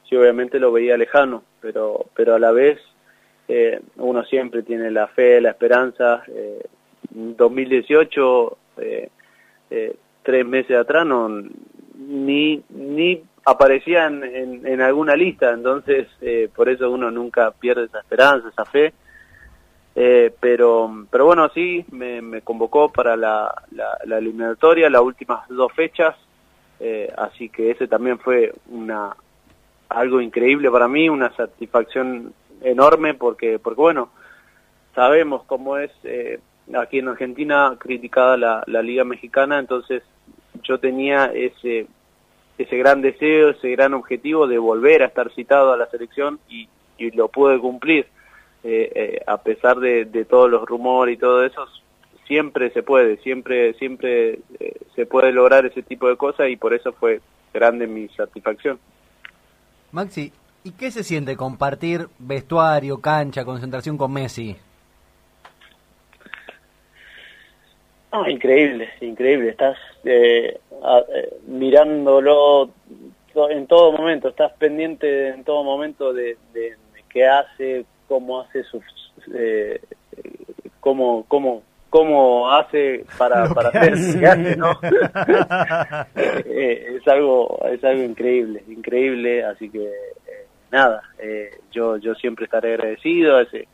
Sí, 0.09 0.15
obviamente 0.15 0.59
lo 0.59 0.71
veía 0.71 0.97
lejano, 0.97 1.43
pero, 1.61 2.07
pero 2.15 2.35
a 2.35 2.39
la 2.39 2.51
vez 2.51 2.79
eh, 3.47 3.79
uno 3.97 4.23
siempre 4.25 4.63
tiene 4.63 4.91
la 4.91 5.07
fe, 5.07 5.41
la 5.41 5.51
esperanza. 5.51 6.23
Eh, 6.27 6.61
en 7.15 7.35
2018, 7.35 8.57
eh, 8.77 9.09
eh, 9.71 9.95
tres 10.23 10.45
meses 10.45 10.77
atrás, 10.77 11.05
no, 11.05 11.29
ni, 11.97 12.63
ni 12.69 13.21
aparecía 13.45 14.07
en, 14.07 14.23
en, 14.23 14.67
en 14.67 14.81
alguna 14.81 15.15
lista, 15.15 15.51
entonces 15.51 16.07
eh, 16.21 16.49
por 16.55 16.69
eso 16.69 16.89
uno 16.91 17.09
nunca 17.09 17.51
pierde 17.51 17.85
esa 17.85 17.99
esperanza, 17.99 18.49
esa 18.49 18.65
fe. 18.65 18.93
Eh, 19.95 20.33
pero, 20.39 21.05
pero 21.09 21.25
bueno, 21.25 21.49
sí, 21.49 21.83
me, 21.91 22.21
me 22.21 22.41
convocó 22.41 22.89
para 22.89 23.17
la, 23.17 23.53
la, 23.71 23.97
la 24.05 24.17
eliminatoria, 24.19 24.89
las 24.89 25.01
últimas 25.01 25.47
dos 25.49 25.73
fechas, 25.73 26.15
eh, 26.79 27.11
así 27.17 27.49
que 27.49 27.71
ese 27.71 27.87
también 27.87 28.19
fue 28.19 28.53
una 28.69 29.15
algo 29.89 30.21
increíble 30.21 30.69
para 30.69 30.87
mí, 30.87 31.09
una 31.09 31.35
satisfacción 31.35 32.33
enorme, 32.61 33.15
porque, 33.15 33.59
porque 33.59 33.81
bueno, 33.81 34.09
sabemos 34.93 35.43
cómo 35.45 35.77
es 35.77 35.91
eh, 36.03 36.39
aquí 36.75 36.99
en 36.99 37.07
Argentina 37.07 37.75
criticada 37.77 38.37
la, 38.37 38.63
la 38.67 38.81
Liga 38.81 39.03
Mexicana, 39.03 39.59
entonces 39.59 40.03
yo 40.63 40.79
tenía 40.79 41.25
ese 41.25 41.87
ese 42.57 42.77
gran 42.77 43.01
deseo, 43.01 43.51
ese 43.51 43.69
gran 43.71 43.93
objetivo 43.93 44.45
de 44.45 44.57
volver 44.57 45.01
a 45.01 45.05
estar 45.05 45.31
citado 45.33 45.71
a 45.71 45.77
la 45.77 45.89
selección 45.89 46.39
y, 46.49 46.67
y 46.97 47.09
lo 47.11 47.29
pude 47.29 47.57
cumplir. 47.57 48.05
Eh, 48.65 48.91
eh, 48.93 49.23
a 49.25 49.37
pesar 49.37 49.79
de, 49.79 50.03
de 50.03 50.25
todos 50.25 50.51
los 50.51 50.65
rumores 50.67 51.15
y 51.15 51.17
todo 51.17 51.45
eso, 51.45 51.65
siempre 52.27 52.69
se 52.71 52.83
puede, 52.83 53.15
siempre 53.17 53.73
siempre 53.75 54.39
eh, 54.59 54.75
se 54.93 55.05
puede 55.05 55.31
lograr 55.31 55.65
ese 55.65 55.81
tipo 55.81 56.09
de 56.09 56.17
cosas 56.17 56.49
y 56.49 56.57
por 56.57 56.73
eso 56.73 56.91
fue 56.91 57.21
grande 57.53 57.87
mi 57.87 58.09
satisfacción. 58.09 58.77
Maxi, 59.93 60.33
¿y 60.65 60.71
qué 60.71 60.91
se 60.91 61.05
siente 61.05 61.37
compartir 61.37 62.09
vestuario, 62.19 62.99
cancha, 62.99 63.45
concentración 63.45 63.97
con 63.97 64.11
Messi? 64.11 64.57
Ah, 68.11 68.29
increíble, 68.29 68.89
increíble. 69.01 69.49
Estás 69.49 69.77
eh, 70.03 70.59
a- 70.83 71.03
eh, 71.15 71.33
mirándolo 71.47 72.69
to- 73.33 73.49
en 73.49 73.67
todo 73.67 73.91
momento, 73.91 74.29
estás 74.29 74.51
pendiente 74.53 75.29
en 75.29 75.43
todo 75.43 75.63
momento 75.63 76.13
de, 76.13 76.37
de- 76.53 76.75
qué 77.09 77.25
hace, 77.25 77.85
cómo 78.07 78.39
hace 78.41 78.63
sus, 78.65 78.83
eh, 79.33 79.81
cómo, 80.79 81.25
cómo, 81.27 81.63
cómo 81.89 82.51
hace 82.51 83.03
para, 83.17 83.45
Lo 83.47 83.55
para 83.55 83.71
que 83.71 83.77
hacer 83.79 83.93
hace. 83.93 84.13
lo 84.13 84.19
que 84.19 84.27
hace, 84.27 84.55
¿no? 84.55 84.79
Eh, 86.45 86.97
es 86.99 87.07
algo, 87.07 87.59
es 87.71 87.83
algo 87.83 88.03
increíble, 88.03 88.63
increíble. 88.67 89.43
Así 89.43 89.69
que 89.71 89.83
eh, 89.85 90.45
nada, 90.71 91.01
eh, 91.17 91.49
yo, 91.71 91.97
yo 91.97 92.13
siempre 92.15 92.45
estaré 92.45 92.73
agradecido 92.75 93.37
a 93.37 93.41
ese 93.43 93.67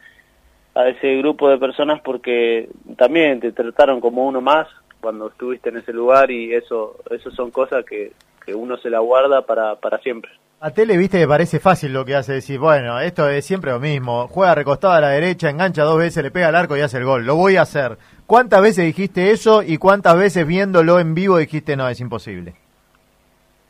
a 0.76 0.90
ese 0.90 1.16
grupo 1.18 1.50
de 1.50 1.58
personas 1.58 2.02
porque 2.02 2.70
también 2.98 3.40
te 3.40 3.52
trataron 3.54 4.02
como 4.02 4.26
uno 4.26 4.42
más 4.42 4.68
cuando 5.00 5.30
estuviste 5.30 5.70
en 5.70 5.78
ese 5.78 5.94
lugar 5.94 6.30
y 6.30 6.54
eso 6.54 6.98
eso 7.10 7.32
son 7.32 7.50
cosas 7.50 7.86
que, 7.86 8.12
que 8.46 8.54
uno 8.54 8.78
se 8.78 8.90
la 8.90 9.00
guarda 9.00 9.42
para, 9.44 9.76
para 9.76 9.98
siempre. 10.00 10.32
A 10.60 10.72
Tele, 10.72 10.98
viste, 10.98 11.20
que 11.20 11.28
parece 11.28 11.60
fácil 11.60 11.94
lo 11.94 12.06
que 12.06 12.16
hace, 12.16 12.34
decir, 12.34 12.60
bueno, 12.60 13.00
esto 13.00 13.30
es 13.30 13.46
siempre 13.46 13.72
lo 13.72 13.80
mismo. 13.80 14.28
Juega 14.28 14.56
recostado 14.56 14.94
a 14.94 15.02
la 15.02 15.10
derecha, 15.10 15.50
engancha 15.50 15.84
dos 15.84 15.98
veces, 15.98 16.24
le 16.24 16.32
pega 16.32 16.48
al 16.48 16.56
arco 16.56 16.76
y 16.76 16.82
hace 16.82 16.98
el 16.98 17.06
gol. 17.06 17.26
Lo 17.26 17.36
voy 17.36 17.58
a 17.58 17.64
hacer. 17.64 17.98
¿Cuántas 18.26 18.62
veces 18.62 18.86
dijiste 18.86 19.32
eso 19.32 19.62
y 19.62 19.78
cuántas 19.78 20.18
veces 20.18 20.48
viéndolo 20.48 21.00
en 21.00 21.14
vivo 21.14 21.38
dijiste, 21.38 21.76
no, 21.76 21.88
es 21.88 22.00
imposible? 22.00 22.56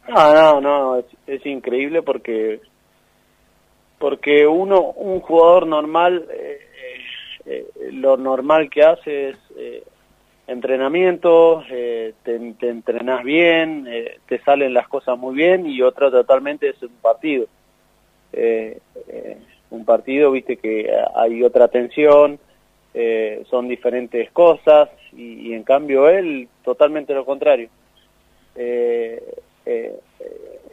No, 0.07 0.33
no, 0.33 0.61
no, 0.61 0.97
es, 0.97 1.05
es 1.27 1.45
increíble 1.45 2.01
porque 2.01 2.61
porque 3.97 4.45
uno, 4.45 4.81
un 4.81 5.19
jugador 5.19 5.67
normal, 5.67 6.27
eh, 6.31 6.59
eh, 7.45 7.67
lo 7.91 8.17
normal 8.17 8.69
que 8.69 8.83
hace 8.83 9.29
es 9.29 9.37
eh, 9.57 9.83
entrenamiento, 10.47 11.63
eh, 11.69 12.13
te, 12.23 12.39
te 12.59 12.69
entrenas 12.69 13.23
bien, 13.23 13.85
eh, 13.87 14.19
te 14.27 14.39
salen 14.39 14.73
las 14.73 14.87
cosas 14.87 15.17
muy 15.17 15.35
bien 15.35 15.65
y 15.65 15.81
otra 15.81 16.11
totalmente 16.11 16.69
es 16.69 16.81
un 16.83 16.95
partido. 17.01 17.47
Eh, 18.33 18.79
un 19.71 19.85
partido, 19.85 20.31
viste 20.31 20.57
que 20.57 20.91
hay 21.15 21.43
otra 21.43 21.67
tensión, 21.67 22.39
son 23.49 23.67
diferentes 23.67 24.31
cosas 24.31 24.89
y, 25.11 25.49
y 25.49 25.53
en 25.53 25.63
cambio 25.63 26.07
él 26.07 26.47
totalmente 26.63 27.13
lo 27.13 27.25
contrario. 27.25 27.67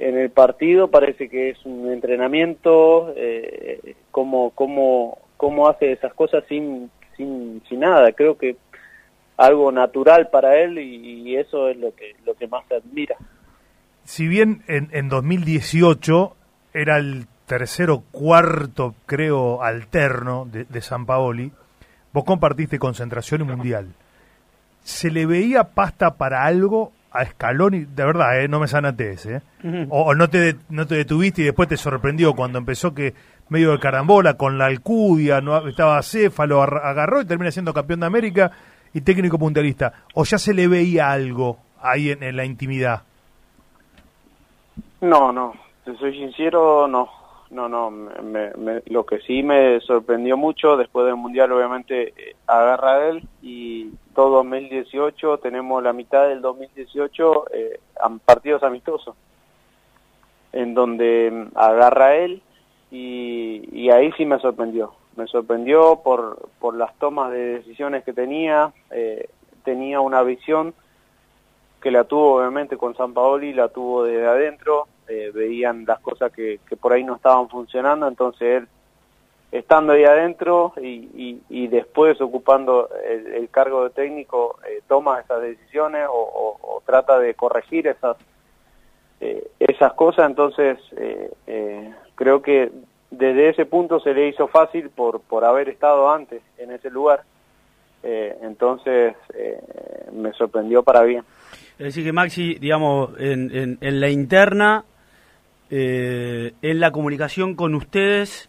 En 0.02 0.19
el 0.19 0.31
partido 0.31 0.88
parece 0.88 1.29
que 1.29 1.50
es 1.50 1.64
un 1.64 1.91
entrenamiento, 1.91 3.12
eh, 3.17 3.95
cómo, 4.11 4.52
cómo, 5.42 5.68
hace 5.68 5.90
esas 5.90 6.14
cosas 6.14 6.44
sin, 6.49 6.88
sin, 7.16 7.61
sin 7.68 7.80
nada. 7.80 8.12
Creo 8.12 8.38
que 8.38 8.56
algo 9.37 9.72
natural 9.72 10.28
para 10.30 10.56
él 10.61 10.78
y, 10.78 11.30
y 11.30 11.37
eso 11.37 11.68
es 11.68 11.76
lo 11.76 11.92
que, 11.96 12.14
lo 12.25 12.34
que 12.34 12.46
más 12.46 12.64
se 12.68 12.76
admira. 12.76 13.16
Si 14.04 14.28
bien 14.28 14.62
en, 14.68 14.88
en 14.92 15.08
2018 15.08 16.37
era 16.75 16.99
el 16.99 17.26
tercero 17.46 18.04
cuarto, 18.12 18.94
creo, 19.04 19.62
alterno 19.64 20.46
de, 20.46 20.64
de 20.64 20.80
San 20.80 21.06
Paoli, 21.06 21.50
vos 22.12 22.25
compartiste 22.25 22.78
concentración 22.78 23.40
y 23.40 23.44
mundial. 23.44 23.88
¿Se 24.84 25.11
le 25.11 25.26
veía 25.26 25.64
pasta 25.64 26.14
para 26.14 26.44
algo 26.44 26.92
a 27.11 27.26
Scaloni, 27.26 27.80
de 27.80 28.04
verdad, 28.04 28.40
eh, 28.40 28.49
no 28.49 28.58
me 28.58 28.68
sanates, 28.68 29.26
¿eh? 29.26 29.42
o, 29.90 30.02
o 30.02 30.14
no, 30.14 30.30
te, 30.30 30.56
no 30.70 30.87
te 30.87 30.94
detuviste 30.94 31.42
y 31.42 31.44
después 31.44 31.68
te 31.68 31.76
sorprendió 31.76 32.32
cuando 32.34 32.58
empezó 32.58 32.94
que 32.94 33.12
medio 33.52 33.71
de 33.73 33.78
carambola 33.78 34.35
con 34.37 34.59
la 34.59 34.66
Alcudia, 34.66 35.40
no, 35.40 35.68
estaba 35.68 36.02
Céfalo, 36.02 36.62
ar- 36.62 36.80
agarró 36.85 37.21
y 37.21 37.26
termina 37.26 37.50
siendo 37.52 37.73
campeón 37.73 38.00
de 38.00 38.06
América 38.06 38.50
y 38.92 39.00
técnico 39.02 39.38
mundialista. 39.38 39.92
¿O 40.14 40.25
ya 40.25 40.38
se 40.38 40.52
le 40.54 40.66
veía 40.66 41.11
algo 41.12 41.59
ahí 41.80 42.11
en, 42.11 42.37
la 42.37 42.44
intimidad? 42.44 43.02
No, 45.00 45.32
no, 45.32 45.52
soy 45.99 46.12
sincero, 46.16 46.87
no, 46.88 47.09
no, 47.50 47.68
no. 47.68 47.90
me- 47.90 48.52
me- 48.56 48.82
lo 48.87 49.04
que 49.04 49.18
sí 49.21 49.42
me 49.42 49.80
sorprendió 49.80 50.37
mucho 50.37 50.76
después 50.76 51.06
del 51.06 51.16
mundial, 51.16 51.52
obviamente, 51.52 52.09
eh, 52.16 52.37
agarra 52.47 53.09
él 53.09 53.26
y 53.42 53.90
todo 54.14 54.37
2018 54.37 55.38
tenemos 55.38 55.82
la 55.82 55.92
mitad 55.92 56.28
del 56.28 56.40
2018 56.40 57.44
eh, 57.52 57.80
partidos 58.25 58.62
amistosos, 58.62 59.16
en 60.52 60.75
donde 60.75 61.30
mm, 61.52 61.59
agarra 61.59 62.14
él 62.16 62.42
y, 62.92 63.70
y 63.72 63.90
ahí 63.90 64.12
sí 64.18 64.26
me 64.26 64.38
sorprendió. 64.38 64.92
Me 65.16 65.26
sorprendió 65.26 66.00
por, 66.04 66.50
por 66.61 66.75
las 66.75 66.94
tomas 66.99 67.32
de 67.32 67.58
decisiones 67.58 68.04
que 68.04 68.12
tenía, 68.12 68.70
eh, 68.90 69.28
tenía 69.64 70.00
una 70.00 70.22
visión 70.22 70.75
que 71.80 71.90
la 71.90 72.04
tuvo 72.04 72.37
obviamente 72.37 72.76
con 72.76 72.94
San 72.94 73.14
Paoli, 73.14 73.54
la 73.54 73.68
tuvo 73.68 74.04
desde 74.04 74.26
adentro, 74.26 74.88
eh, 75.08 75.32
veían 75.34 75.84
las 75.87 76.00
cosas 76.00 76.32
que, 76.32 76.61
que 76.68 76.76
por 76.76 76.92
ahí 76.92 77.02
no 77.02 77.16
estaban 77.16 77.49
funcionando, 77.49 78.06
entonces 78.06 78.62
él, 78.62 78.68
estando 79.50 79.94
ahí 79.94 80.04
adentro 80.04 80.75
y, 80.80 81.40
y, 81.49 81.66
después 81.68 82.20
ocupando 82.20 82.88
el, 83.06 83.49
cargo 83.50 83.84
de 83.84 83.90
técnico, 83.90 84.58
eh, 84.68 84.80
toma 84.87 85.20
esas 85.20 85.42
decisiones 85.42 86.06
o, 86.11 86.82
trata 86.87 87.18
de 87.18 87.34
corregir 87.34 87.87
esas, 87.87 88.16
esas 89.58 89.92
cosas, 89.94 90.26
entonces 90.26 90.78
creo 92.23 92.41
que 92.41 92.71
desde 93.11 93.49
ese 93.49 93.67
punto 93.67 93.99
se 93.99 94.14
le 94.14 94.29
hizo 94.29 94.47
fácil 94.47 94.91
por, 94.91 95.21
por 95.23 95.45
haber 95.45 95.69
estado 95.69 96.09
antes 96.09 96.41
en 96.57 96.71
ese 96.71 96.88
lugar. 96.88 97.23
Eh, 98.05 98.37
entonces 98.43 99.14
eh, 99.35 99.59
me 100.12 100.33
sorprendió 100.35 100.85
para 100.85 101.02
bien. 101.02 101.25
Es 101.79 101.87
decir, 101.87 102.05
que 102.05 102.12
Maxi, 102.12 102.55
digamos, 102.61 103.11
en, 103.19 103.50
en- 103.57 103.79
en 103.81 104.00
la 104.00 104.09
interna, 104.09 104.85
eh, 105.71 106.52
en 106.62 106.79
la 106.81 106.93
comunicación 106.93 107.57
con 107.57 107.75
ustedes, 107.75 108.49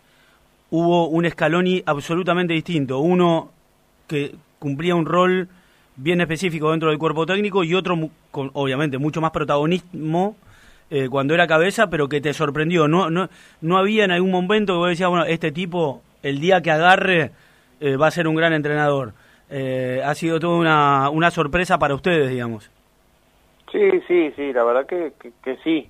hubo 0.70 1.08
un 1.08 1.28
Scaloni 1.28 1.82
absolutamente 1.86 2.54
distinto. 2.54 3.00
Uno 3.00 3.50
que 4.08 4.36
cumplía 4.60 4.94
un 4.96 5.06
rol 5.08 5.48
bien 5.96 6.22
específico 6.22 6.70
dentro 6.72 6.90
del 6.90 7.00
cuerpo 7.00 7.26
técnico 7.26 7.64
y 7.64 7.74
otro, 7.74 7.96
con, 8.30 8.52
obviamente, 8.54 8.98
mucho 9.00 9.20
más 9.20 9.32
protagonismo 9.32 10.36
eh, 10.94 11.10
cuando 11.10 11.34
era 11.34 11.48
cabeza, 11.48 11.90
pero 11.90 12.08
que 12.08 12.22
te 12.22 12.34
sorprendió. 12.34 12.88
No, 12.88 13.10
no, 13.10 13.28
no 13.62 13.78
había 13.78 14.06
en 14.06 14.12
algún 14.12 14.30
momento 14.30 14.74
que 14.74 14.78
vos 14.78 14.90
decías, 14.90 15.10
bueno, 15.10 15.26
este 15.26 15.52
tipo, 15.52 16.04
el 16.22 16.40
día 16.40 16.62
que 16.62 16.70
agarre, 16.70 17.32
eh, 17.80 17.98
va 17.98 18.08
a 18.08 18.12
ser 18.12 18.28
un 18.28 18.36
gran 18.36 18.54
entrenador. 18.54 19.14
Eh, 19.50 20.04
ha 20.06 20.14
sido 20.14 20.40
toda 20.40 20.56
una, 20.56 21.10
una 21.10 21.32
sorpresa 21.32 21.80
para 21.80 21.96
ustedes, 21.96 22.30
digamos. 22.30 22.70
Sí, 23.72 23.90
sí, 24.08 24.34
sí, 24.36 24.54
la 24.54 24.64
verdad 24.64 24.86
que, 24.86 25.14
que, 25.20 25.32
que 25.44 25.58
sí. 25.64 25.90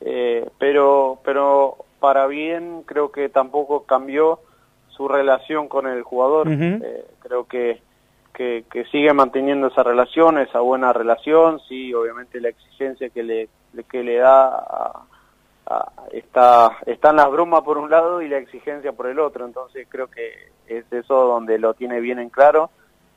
Eh, 0.00 0.48
pero, 0.60 1.18
pero 1.24 1.78
para 1.98 2.28
bien 2.28 2.84
creo 2.86 3.10
que 3.10 3.30
tampoco 3.30 3.82
cambió 3.82 4.38
su 4.90 5.08
relación 5.08 5.66
con 5.66 5.88
el 5.88 6.04
jugador. 6.04 6.46
Eh, 6.48 7.04
creo 7.18 7.48
que, 7.48 7.80
que, 8.32 8.62
que 8.70 8.84
sigue 8.84 9.12
manteniendo 9.12 9.66
esa 9.66 9.82
relación, 9.82 10.38
esa 10.38 10.60
buena 10.60 10.92
relación. 10.92 11.58
Sí, 11.68 11.92
obviamente 11.92 12.40
la 12.40 12.50
exigencia 12.50 13.08
que 13.08 13.24
le, 13.24 13.48
que 13.88 14.02
le 14.02 14.16
da 14.18 14.46
a- 15.66 15.92
está, 16.12 16.78
están 16.86 17.16
las 17.16 17.30
bromas 17.30 17.62
por 17.62 17.78
un 17.78 17.90
lado 17.90 18.22
y 18.22 18.28
la 18.28 18.38
exigencia 18.38 18.92
por 18.92 19.06
el 19.06 19.18
otro. 19.20 19.46
Entonces 19.46 19.86
creo 19.88 20.08
que 20.08 20.50
es 20.66 20.84
eso 20.92 21.14
donde 21.14 21.58
lo 21.58 21.74
tiene 21.74 22.00
bien 22.00 22.18
en 22.18 22.28
claro. 22.30 22.70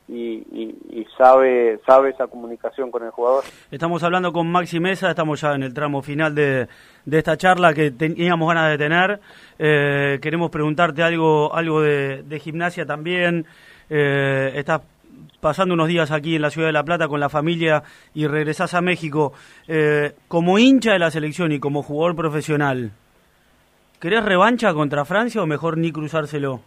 Y, 0.06 0.44
y, 0.52 0.78
y 1.00 1.08
sabe 1.18 1.80
sabe 1.86 2.10
esa 2.10 2.28
comunicación 2.28 2.92
con 2.92 3.04
el 3.06 3.12
jugador. 3.12 3.46
Estamos 3.72 4.04
hablando 4.04 4.34
con 4.34 4.52
Maxi 4.52 4.82
Mesa, 4.82 5.10
estamos 5.10 5.40
ya 5.40 5.56
en 5.56 5.64
el 5.64 5.74
tramo 5.74 6.02
final 6.02 6.36
de, 6.36 6.68
de 7.06 7.18
esta 7.18 7.38
charla 7.38 7.74
que 7.74 7.90
teníamos 7.92 8.50
ganas 8.50 8.70
de 8.72 8.78
tener. 8.78 9.20
Eh, 9.58 10.20
queremos 10.22 10.52
preguntarte 10.52 11.02
algo, 11.04 11.56
algo 11.56 11.82
de, 11.82 12.22
de 12.24 12.40
gimnasia 12.40 12.86
también. 12.86 13.46
Eh, 13.90 14.52
estás 14.56 14.82
pasando 15.44 15.76
unos 15.76 15.90
días 15.90 16.10
aquí 16.10 16.36
en 16.38 16.42
la 16.42 16.50
ciudad 16.50 16.70
de 16.70 16.74
La 16.74 16.84
Plata 16.84 17.08
con 17.08 17.20
la 17.20 17.30
familia 17.30 17.84
y 18.16 18.26
regresás 18.26 18.74
a 18.74 18.82
México. 18.82 19.34
Eh, 19.68 20.14
como 20.28 20.58
hincha 20.58 20.94
de 20.94 21.00
la 21.00 21.12
selección 21.12 21.52
y 21.52 21.60
como 21.60 21.84
jugador 21.84 22.16
profesional, 22.16 22.92
¿querés 24.00 24.24
revancha 24.24 24.74
contra 24.74 25.06
Francia 25.06 25.44
o 25.44 25.46
mejor 25.46 25.78
ni 25.78 25.92
cruzárselo? 25.92 26.62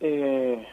Eh, 0.00 0.64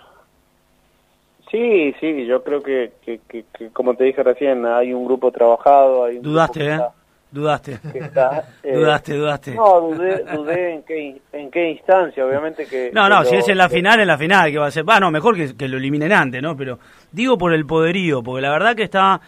sí, 1.49 1.93
sí, 1.99 2.25
yo 2.25 2.43
creo 2.43 2.61
que, 2.61 2.93
que, 3.03 3.19
que- 3.27 3.45
que, 3.57 3.69
como 3.69 3.95
te 3.95 4.03
dije 4.03 4.21
recién, 4.21 4.65
hay 4.65 4.93
un 4.93 5.05
grupo 5.05 5.31
trabajado. 5.31 6.05
Hay 6.05 6.17
un 6.17 6.23
Dudaste, 6.23 6.59
grupo 6.67 6.83
¿eh? 6.85 6.87
Dudaste. 7.33 7.79
está, 7.95 8.43
eh, 8.63 8.75
Dudaste, 8.75 9.15
dudaste. 9.15 9.55
No, 9.55 9.81
dudé, 9.81 10.23
dudé 10.23 10.73
en, 10.75 10.83
qué, 10.83 11.19
en 11.33 11.49
qué 11.49 11.71
instancia, 11.71 12.23
obviamente 12.25 12.67
que... 12.67 12.91
No, 12.93 13.09
no, 13.09 13.23
si 13.25 13.35
es 13.35 13.49
en 13.49 13.57
la 13.57 13.67
que- 13.67 13.75
final, 13.77 13.99
en 13.99 14.07
la 14.07 14.17
final, 14.19 14.51
que 14.51 14.59
va 14.59 14.67
a 14.67 14.71
ser. 14.71 14.87
Va, 14.87 14.99
no, 14.99 15.09
mejor 15.09 15.35
que, 15.35 15.57
que 15.57 15.67
lo 15.67 15.77
eliminen 15.77 16.11
antes, 16.11 16.41
¿no? 16.43 16.55
Pero 16.55 16.77
digo 17.11 17.35
por 17.37 17.51
el 17.53 17.65
poderío, 17.65 18.21
porque 18.21 18.41
la 18.43 18.51
verdad 18.51 18.75
que 18.75 18.83
está, 18.83 19.19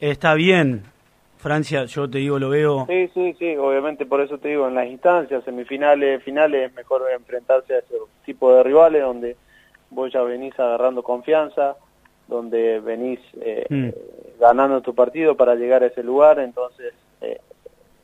está 0.00 0.34
bien. 0.34 0.82
Francia, 1.38 1.84
yo 1.84 2.10
te 2.10 2.18
digo, 2.18 2.40
lo 2.40 2.48
veo. 2.48 2.86
Sí, 2.88 3.08
sí, 3.14 3.36
sí, 3.38 3.54
obviamente 3.56 4.04
por 4.06 4.20
eso 4.20 4.38
te 4.38 4.48
digo, 4.48 4.66
en 4.66 4.74
las 4.74 4.88
instancias, 4.88 5.44
semifinales, 5.44 6.20
finales, 6.24 6.70
es 6.70 6.74
mejor 6.74 7.02
enfrentarse 7.14 7.74
a 7.74 7.78
ese 7.78 7.94
tipo 8.24 8.52
de 8.52 8.64
rivales 8.64 9.02
donde 9.02 9.36
vos 9.90 10.12
ya 10.12 10.22
venís 10.22 10.58
agarrando 10.58 11.04
confianza, 11.04 11.76
donde 12.26 12.80
venís 12.80 13.20
eh, 13.40 13.64
Mm. 13.70 13.90
ganando 14.40 14.80
tu 14.80 14.92
partido 14.96 15.36
para 15.36 15.54
llegar 15.54 15.84
a 15.84 15.86
ese 15.86 16.02
lugar, 16.02 16.40
entonces 16.40 16.92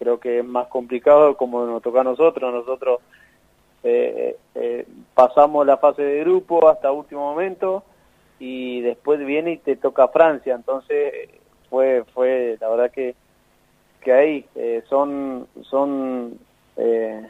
creo 0.03 0.19
que 0.19 0.41
es 0.41 0.45
más 0.45 0.67
complicado 0.67 1.37
como 1.37 1.65
nos 1.65 1.83
toca 1.83 2.01
a 2.01 2.05
nosotros, 2.05 2.53
nosotros 2.53 3.01
eh, 3.85 4.37
eh, 4.55 4.87
pasamos 5.15 5.65
la 5.67 5.77
fase 5.77 6.03
de 6.03 6.21
grupo 6.21 6.69
hasta 6.69 6.91
último 6.91 7.21
momento 7.31 7.85
y 8.38 8.81
después 8.81 9.19
viene 9.25 9.53
y 9.53 9.59
te 9.59 9.77
toca 9.77 10.09
Francia, 10.09 10.55
entonces 10.55 11.31
fue, 11.71 12.05
fue 12.12 12.57
la 12.61 12.69
verdad 12.69 12.91
que 12.91 13.15
que 14.03 14.12
ahí 14.12 14.45
eh, 14.57 14.83
son 14.88 15.47
son 15.62 16.38
eh, 16.77 17.25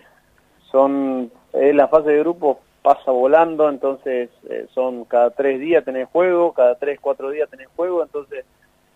son 0.70 1.30
eh, 1.52 1.72
la 1.74 1.88
fase 1.88 2.10
de 2.10 2.18
grupo 2.20 2.60
pasa 2.82 3.10
volando 3.10 3.68
entonces 3.68 4.30
eh, 4.48 4.66
son 4.72 5.04
cada 5.04 5.30
tres 5.30 5.60
días 5.60 5.84
tenés 5.84 6.08
juego 6.08 6.52
cada 6.52 6.76
tres 6.76 6.98
cuatro 6.98 7.30
días 7.30 7.48
tenés 7.50 7.68
juego 7.76 8.02
entonces 8.02 8.44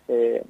eh, 0.07 0.43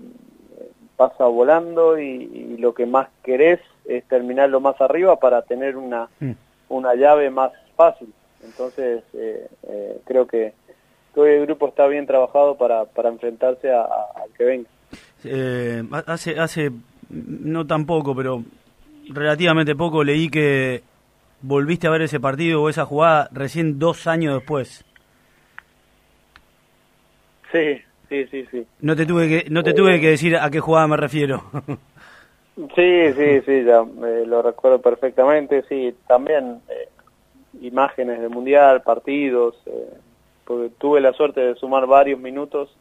pasa 0.98 1.26
volando 1.26 1.98
y, 2.00 2.08
y 2.24 2.58
lo 2.58 2.74
que 2.74 2.86
más 2.86 3.08
querés 3.24 3.60
es 3.86 4.04
terminar 4.06 4.50
lo 4.50 4.60
más 4.60 4.80
arriba 4.82 5.16
para 5.20 5.42
tener 5.44 5.78
una 5.78 6.10
Mm. 6.20 6.32
una 6.70 6.96
llave 6.96 7.30
más 7.30 7.52
fácil 7.78 8.12
entonces 8.44 9.04
eh, 9.14 9.48
eh, 9.64 9.98
creo 10.06 10.26
que 10.28 10.54
todo 11.14 11.26
el 11.28 11.46
grupo 11.46 11.68
está 11.70 11.88
bien 11.88 12.06
trabajado 12.06 12.56
para, 12.58 12.86
para 12.86 13.10
enfrentarse 13.10 13.72
a- 13.72 13.82
a- 13.82 14.08
al 14.24 14.30
que 14.38 14.44
venga 14.44 14.70
Eh, 15.24 15.84
hace, 16.06 16.40
hace, 16.40 16.72
no 17.10 17.66
tan 17.66 17.86
poco, 17.86 18.16
pero 18.16 18.44
relativamente 19.10 19.76
poco 19.76 20.04
leí 20.04 20.30
que 20.30 20.84
volviste 21.42 21.88
a 21.88 21.92
ver 21.92 22.02
ese 22.04 22.20
partido 22.20 22.62
o 22.62 22.70
esa 22.70 22.86
jugada 22.86 23.30
recién 23.32 23.80
dos 23.80 24.06
años 24.08 24.34
después. 24.36 24.84
sí 27.52 27.82
sí 28.10 28.26
sí 28.28 28.46
sí 28.52 28.66
No 28.82 28.96
te 28.96 29.06
tuve 29.06 29.28
que, 29.28 29.50
no 29.50 29.64
te 29.64 29.74
tuve 29.74 30.00
que 30.00 30.10
decir 30.10 30.36
a 30.38 30.50
qué 30.50 30.60
jugada 30.60 30.88
me 30.88 30.98
refiero. 30.98 31.44
Sí, 32.76 33.14
sí, 33.14 33.42
sí, 33.46 33.64
ya 33.66 33.86
eh, 34.08 34.24
lo 34.26 34.42
recuerdo 34.42 34.82
perfectamente, 34.82 35.64
sí, 35.70 35.96
también 36.08 36.60
eh, 36.70 36.90
imágenes 37.62 38.20
del 38.20 38.32
Mundial, 38.32 38.82
partidos, 38.82 39.56
eh, 39.68 39.94
porque 40.44 40.72
tuve 40.80 41.00
la 41.00 41.14
suerte 41.14 41.40
de 41.40 41.54
sumar 41.54 41.86
varios 41.86 42.20
minutos 42.20 42.76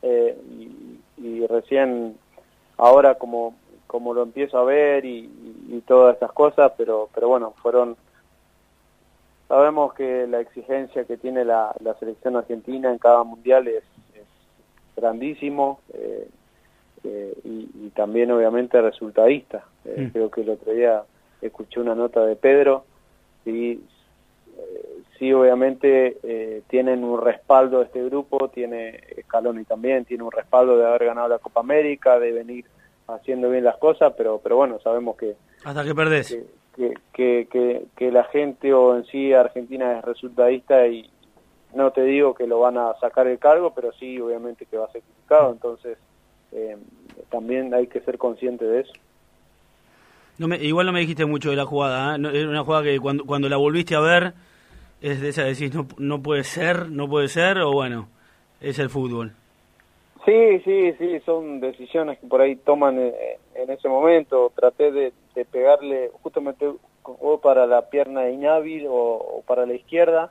eh, 0.00 0.38
y, 0.58 1.00
y 1.22 1.46
recién 1.48 2.16
ahora 2.78 3.16
como, 3.16 3.54
como 3.86 4.14
lo 4.14 4.22
empiezo 4.22 4.56
a 4.56 4.64
ver 4.64 5.04
y, 5.04 5.18
y- 5.26 5.66
y 5.76 5.80
todas 5.82 6.14
estas 6.14 6.32
cosas, 6.32 6.72
pero, 6.78 7.10
pero 7.14 7.28
bueno, 7.28 7.52
fueron, 7.60 7.96
sabemos 9.48 9.92
que 9.92 10.26
la 10.28 10.40
exigencia 10.40 11.04
que 11.04 11.18
tiene 11.18 11.44
la, 11.44 11.74
la 11.80 11.92
selección 11.98 12.36
argentina 12.36 12.90
en 12.90 12.96
cada 12.96 13.22
Mundial 13.22 13.68
es 13.68 13.84
grandísimo, 15.00 15.80
eh, 15.94 16.28
eh, 17.04 17.34
y, 17.44 17.68
y 17.86 17.92
también 17.94 18.30
obviamente 18.30 18.80
resultadista. 18.80 19.64
Eh, 19.84 19.94
Mm. 19.96 20.08
Creo 20.10 20.30
que 20.30 20.40
el 20.42 20.50
otro 20.50 20.72
día 20.72 21.02
escuché 21.40 21.80
una 21.80 21.94
nota 21.94 22.24
de 22.24 22.36
Pedro 22.36 22.84
y 23.44 23.72
eh, 23.72 23.78
sí 25.18 25.32
obviamente 25.32 26.18
eh, 26.22 26.62
tienen 26.68 27.02
un 27.04 27.20
respaldo 27.20 27.78
de 27.78 27.86
este 27.86 28.04
grupo, 28.04 28.48
tiene 28.48 29.00
Scaloni 29.24 29.64
también, 29.64 30.04
tiene 30.04 30.24
un 30.24 30.32
respaldo 30.32 30.76
de 30.76 30.86
haber 30.86 31.06
ganado 31.06 31.28
la 31.28 31.38
Copa 31.38 31.60
América, 31.60 32.18
de 32.18 32.32
venir 32.32 32.64
haciendo 33.08 33.50
bien 33.50 33.64
las 33.64 33.78
cosas, 33.78 34.12
pero 34.16 34.40
pero 34.42 34.56
bueno, 34.56 34.78
sabemos 34.80 35.16
que 35.16 35.34
hasta 35.64 35.84
que 35.84 35.94
perdés. 35.94 36.38
Que, 36.76 36.94
que, 37.12 37.48
que, 37.50 37.82
que, 37.96 38.10
la 38.12 38.24
gente 38.24 38.72
o 38.72 38.96
en 38.96 39.04
sí 39.06 39.32
Argentina 39.32 39.98
es 39.98 40.04
resultadista 40.04 40.86
y 40.86 41.10
no 41.74 41.90
te 41.90 42.02
digo 42.02 42.34
que 42.34 42.46
lo 42.46 42.60
van 42.60 42.78
a 42.78 42.94
sacar 43.00 43.26
el 43.26 43.38
cargo, 43.38 43.72
pero 43.74 43.92
sí 43.92 44.20
obviamente 44.20 44.66
que 44.66 44.76
va 44.76 44.86
a 44.86 44.92
ser 44.92 45.02
criticado, 45.02 45.52
entonces 45.52 45.98
eh, 46.52 46.76
también 47.30 47.72
hay 47.74 47.86
que 47.86 48.00
ser 48.00 48.18
consciente 48.18 48.64
de 48.64 48.80
eso. 48.80 48.92
No 50.38 50.48
me, 50.48 50.56
igual 50.56 50.86
no 50.86 50.92
me 50.92 51.00
dijiste 51.00 51.26
mucho 51.26 51.50
de 51.50 51.56
la 51.56 51.66
jugada, 51.66 52.16
¿eh? 52.16 52.20
es 52.32 52.46
una 52.46 52.64
jugada 52.64 52.84
que 52.84 52.98
cuando, 52.98 53.24
cuando 53.24 53.48
la 53.48 53.56
volviste 53.56 53.94
a 53.94 54.00
ver 54.00 54.32
es 55.00 55.20
de 55.20 55.28
esa 55.30 55.44
decís 55.44 55.74
no, 55.74 55.86
no 55.98 56.22
puede 56.22 56.44
ser, 56.44 56.90
no 56.90 57.08
puede 57.08 57.28
ser 57.28 57.58
o 57.58 57.72
bueno, 57.72 58.08
es 58.60 58.78
el 58.78 58.90
fútbol. 58.90 59.32
Sí, 60.24 60.60
sí, 60.64 60.92
sí, 60.98 61.20
son 61.24 61.60
decisiones 61.60 62.18
que 62.18 62.26
por 62.26 62.42
ahí 62.42 62.56
toman 62.56 62.98
en, 62.98 63.70
ese 63.70 63.88
momento. 63.88 64.52
Traté 64.54 64.92
de, 64.92 65.12
pegarle 65.50 66.10
justamente 66.22 66.70
o 67.02 67.40
para 67.40 67.66
la 67.66 67.88
pierna 67.88 68.28
inhábil 68.28 68.86
o, 68.88 69.42
para 69.46 69.64
la 69.64 69.74
izquierda 69.74 70.30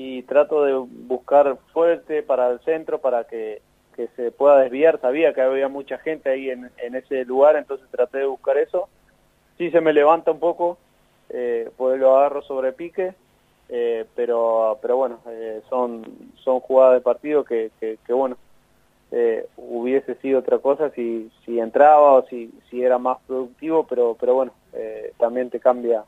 y 0.00 0.22
trato 0.22 0.62
de 0.62 0.74
buscar 0.74 1.58
fuerte 1.72 2.22
para 2.22 2.48
el 2.50 2.60
centro 2.60 3.00
para 3.00 3.24
que, 3.24 3.60
que 3.96 4.06
se 4.14 4.30
pueda 4.30 4.60
desviar. 4.60 5.00
Sabía 5.00 5.34
que 5.34 5.40
había 5.40 5.66
mucha 5.68 5.98
gente 5.98 6.30
ahí 6.30 6.50
en, 6.50 6.70
en, 6.76 6.94
ese 6.94 7.24
lugar, 7.24 7.56
entonces 7.56 7.88
traté 7.90 8.18
de 8.18 8.26
buscar 8.26 8.58
eso. 8.58 8.88
Sí 9.56 9.72
se 9.72 9.80
me 9.80 9.92
levanta 9.92 10.30
un 10.30 10.38
poco, 10.38 10.78
eh, 11.30 11.68
pues 11.76 11.98
lo 11.98 12.16
agarro 12.16 12.42
sobre 12.42 12.72
pique, 12.72 13.12
eh, 13.70 14.04
pero 14.14 14.78
pero 14.80 14.96
bueno, 14.98 15.18
eh, 15.30 15.62
son, 15.68 16.04
son 16.44 16.60
jugadas 16.60 16.94
de 16.94 17.00
partido 17.00 17.42
que, 17.42 17.72
que, 17.80 17.98
que 18.06 18.12
bueno, 18.12 18.36
eh, 19.10 19.48
hubiese 19.56 20.14
sido 20.16 20.38
otra 20.38 20.60
cosa 20.60 20.90
si, 20.90 21.28
si 21.44 21.58
entraba 21.58 22.12
o 22.12 22.26
si, 22.28 22.52
si 22.70 22.84
era 22.84 22.98
más 22.98 23.18
productivo, 23.26 23.84
pero, 23.84 24.16
pero 24.20 24.34
bueno, 24.34 24.52
eh, 24.74 25.12
también 25.18 25.50
te 25.50 25.58
cambia 25.58 26.04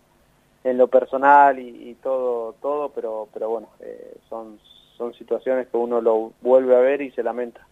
en 0.64 0.78
lo 0.78 0.88
personal 0.88 1.58
y, 1.58 1.96
todo, 2.02 2.54
todo 2.60 2.90
pero, 2.90 3.28
pero 3.32 3.48
bueno, 3.48 3.68
eh, 3.80 4.16
son, 4.28 4.58
son 4.96 5.14
situaciones 5.14 5.68
que 5.68 5.76
uno 5.76 6.00
lo 6.00 6.32
vuelve 6.40 6.76
a 6.76 6.80
ver 6.80 7.02
y 7.02 7.10
se 7.12 7.22
lamenta. 7.22 7.66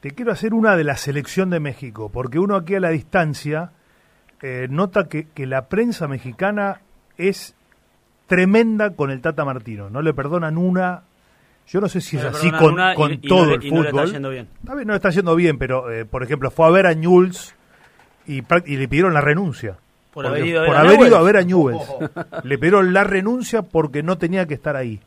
Te 0.00 0.12
quiero 0.12 0.32
hacer 0.32 0.54
una 0.54 0.76
de 0.76 0.84
la 0.84 0.96
selección 0.96 1.50
de 1.50 1.60
México, 1.60 2.10
porque 2.12 2.38
uno 2.38 2.56
aquí 2.56 2.74
a 2.74 2.80
la 2.80 2.90
distancia 2.90 3.72
nota 4.70 5.06
que, 5.06 5.28
que 5.28 5.46
la 5.46 5.66
prensa 5.66 6.08
mexicana 6.08 6.80
es 7.18 7.54
tremenda 8.26 8.96
con 8.96 9.10
el 9.10 9.20
Tata 9.20 9.44
Martino, 9.44 9.90
no 9.90 10.00
le 10.00 10.14
perdonan 10.14 10.56
una 10.56 11.02
yo 11.70 11.80
no 11.80 11.88
sé 11.88 12.00
si 12.00 12.16
es 12.16 12.24
así 12.24 12.50
con, 12.50 12.74
todo 13.20 13.54
el 13.54 13.62
fútbol. 13.62 13.92
No 13.92 14.02
está 14.02 14.04
yendo 14.06 14.30
bien. 14.30 14.48
no 14.84 14.94
está 14.94 15.10
yendo 15.10 15.36
bien, 15.36 15.56
pero 15.56 15.88
eh, 15.92 16.04
por 16.04 16.24
ejemplo 16.24 16.50
fue 16.50 16.66
a 16.66 16.70
ver 16.70 16.86
a 16.86 16.94
Newell's 16.94 17.54
y, 18.26 18.42
le 18.42 18.88
pidieron 18.88 19.14
la 19.14 19.20
renuncia. 19.20 19.78
Por 20.22 20.26
haber 20.26 20.46
ido, 20.46 21.16
a, 21.16 21.22
ver 21.22 21.36
a 21.36 21.42
Newell's. 21.42 21.82
Le 22.44 22.58
pidieron 22.58 22.92
la 22.92 23.04
renuncia 23.04 23.62
porque 23.62 24.02
no 24.02 24.18
tenía 24.18 24.46
que 24.46 24.54
estar 24.54 24.76
ahí. 24.76 25.00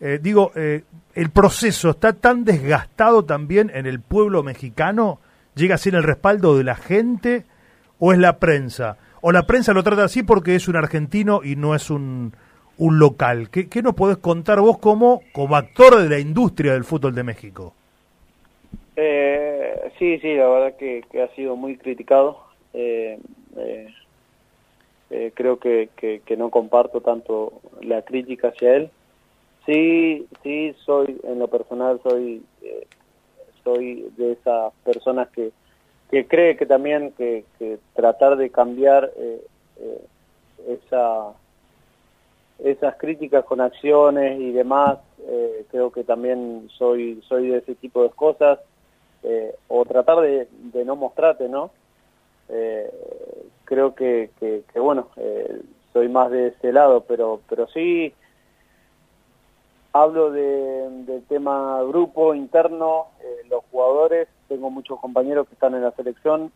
Eh, 0.00 0.18
digo, 0.20 0.52
eh, 0.56 0.82
el 1.14 1.30
proceso 1.30 1.90
está 1.90 2.12
tan 2.12 2.44
desgastado 2.44 3.24
también 3.24 3.70
en 3.74 3.86
el 3.86 4.00
pueblo 4.00 4.42
mexicano, 4.42 5.20
llega 5.54 5.76
a 5.76 5.78
ser 5.78 5.94
el 5.94 6.02
respaldo 6.02 6.56
de 6.56 6.64
la 6.64 6.74
gente 6.74 7.44
o 7.98 8.12
es 8.12 8.18
la 8.18 8.38
prensa. 8.38 8.96
O 9.20 9.30
la 9.30 9.44
prensa 9.44 9.72
lo 9.72 9.82
trata 9.82 10.04
así 10.04 10.22
porque 10.22 10.56
es 10.56 10.66
un 10.66 10.76
argentino 10.76 11.42
y 11.44 11.54
no 11.54 11.74
es 11.74 11.90
un, 11.90 12.32
un 12.78 12.98
local. 12.98 13.50
¿Qué, 13.50 13.68
qué 13.68 13.82
nos 13.82 13.94
podés 13.94 14.16
contar 14.16 14.60
vos 14.60 14.78
como, 14.78 15.22
como 15.32 15.54
actor 15.54 16.02
de 16.02 16.08
la 16.08 16.18
industria 16.18 16.72
del 16.72 16.84
fútbol 16.84 17.14
de 17.14 17.22
México? 17.22 17.74
Eh, 18.96 19.90
sí, 19.98 20.18
sí, 20.18 20.34
la 20.34 20.48
verdad 20.48 20.76
que, 20.76 21.02
ha 21.22 21.34
sido 21.34 21.56
muy 21.56 21.76
criticado. 21.76 22.38
Eh, 22.74 23.18
eh, 23.56 23.86
eh, 25.12 25.32
creo 25.34 25.58
que, 25.58 25.90
que, 25.96 26.36
no 26.36 26.50
comparto 26.50 27.00
tanto 27.00 27.52
la 27.80 28.02
crítica 28.02 28.48
hacia 28.48 28.74
él. 28.76 28.90
Sí, 29.66 30.26
sí, 30.42 30.74
soy, 30.84 31.20
en 31.22 31.38
lo 31.38 31.46
personal, 31.46 32.00
soy, 32.02 32.42
soy 33.62 34.10
de 34.16 34.32
esas 34.32 34.72
personas 34.84 35.28
que, 35.28 35.52
que 36.10 36.26
cree 36.26 36.56
que 36.56 36.66
también 36.66 37.12
que, 37.12 37.44
tratar 37.94 38.36
de 38.36 38.50
cambiar 38.50 39.12
esa 40.66 41.34
esas 42.64 42.94
críticas 42.96 43.44
con 43.44 43.60
acciones 43.60 44.40
y 44.40 44.52
demás, 44.52 44.98
eh, 45.26 45.64
creo 45.70 45.90
que 45.90 46.04
también 46.04 46.68
soy, 46.76 47.20
soy 47.28 47.48
de 47.48 47.58
ese 47.58 47.74
tipo 47.74 48.02
de 48.02 48.10
cosas, 48.10 48.60
eh, 49.22 49.54
o 49.68 49.84
tratar 49.84 50.20
de, 50.20 50.48
de, 50.50 50.84
no 50.84 50.96
mostrarte, 50.96 51.48
¿no? 51.48 51.70
Eh, 52.48 52.90
creo 53.72 53.94
que, 53.94 54.30
que, 54.38 54.80
bueno, 54.80 55.08
soy 55.94 56.08
más 56.08 56.30
de 56.30 56.48
ese 56.48 56.72
lado, 56.72 57.04
pero, 57.08 57.40
pero 57.48 57.66
sí 57.68 58.12
hablo 59.94 60.30
de, 60.30 60.90
del 61.06 61.22
tema 61.24 61.82
grupo 61.84 62.34
interno, 62.34 63.06
los 63.48 63.64
jugadores, 63.70 64.28
tengo 64.48 64.68
muchos 64.70 65.00
compañeros 65.00 65.48
que 65.48 65.54
están 65.54 65.74
en 65.74 65.82
la 65.82 65.92
selección 65.92 66.52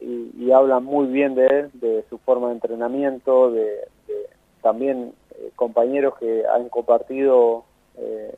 y, 0.00 0.30
y, 0.38 0.52
hablan 0.52 0.84
muy 0.84 1.06
bien 1.06 1.34
de 1.34 1.46
él, 1.46 1.70
de 1.74 2.04
su 2.08 2.18
forma 2.18 2.48
de 2.48 2.54
entrenamiento, 2.54 3.50
de, 3.50 3.64
de 4.06 4.28
también 4.62 5.12
eh, 5.38 5.50
compañeros 5.56 6.14
que 6.18 6.44
han 6.46 6.68
compartido 6.68 7.64
eh, 7.96 8.34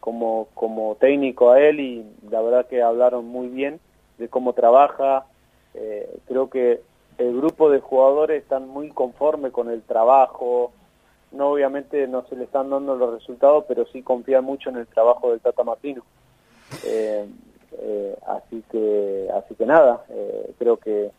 como, 0.00 0.48
como 0.54 0.96
técnico 0.96 1.50
a 1.50 1.60
él 1.60 1.80
y 1.80 2.06
la 2.30 2.40
verdad 2.42 2.66
que 2.66 2.82
hablaron 2.82 3.26
muy 3.26 3.48
bien 3.48 3.80
de 4.18 4.28
cómo 4.28 4.52
trabaja. 4.52 5.26
Eh, 5.74 6.18
creo 6.26 6.50
que 6.50 6.80
el 7.18 7.36
grupo 7.36 7.70
de 7.70 7.80
jugadores 7.80 8.42
están 8.42 8.68
muy 8.68 8.90
conforme 8.90 9.50
con 9.50 9.70
el 9.70 9.82
trabajo. 9.82 10.72
No, 11.32 11.50
obviamente 11.50 12.06
no 12.08 12.24
se 12.28 12.36
le 12.36 12.44
están 12.44 12.70
dando 12.70 12.96
los 12.96 13.12
resultados, 13.12 13.64
pero 13.68 13.86
sí 13.86 14.02
confían 14.02 14.44
mucho 14.44 14.70
en 14.70 14.76
el 14.76 14.86
trabajo 14.86 15.30
del 15.30 15.40
Tata 15.40 15.62
Martino. 15.62 16.02
así 18.26 18.62
que, 18.70 19.28
así 19.34 19.54
que 19.54 19.66
nada, 19.66 20.04
creo 20.58 20.78
que 20.78 21.10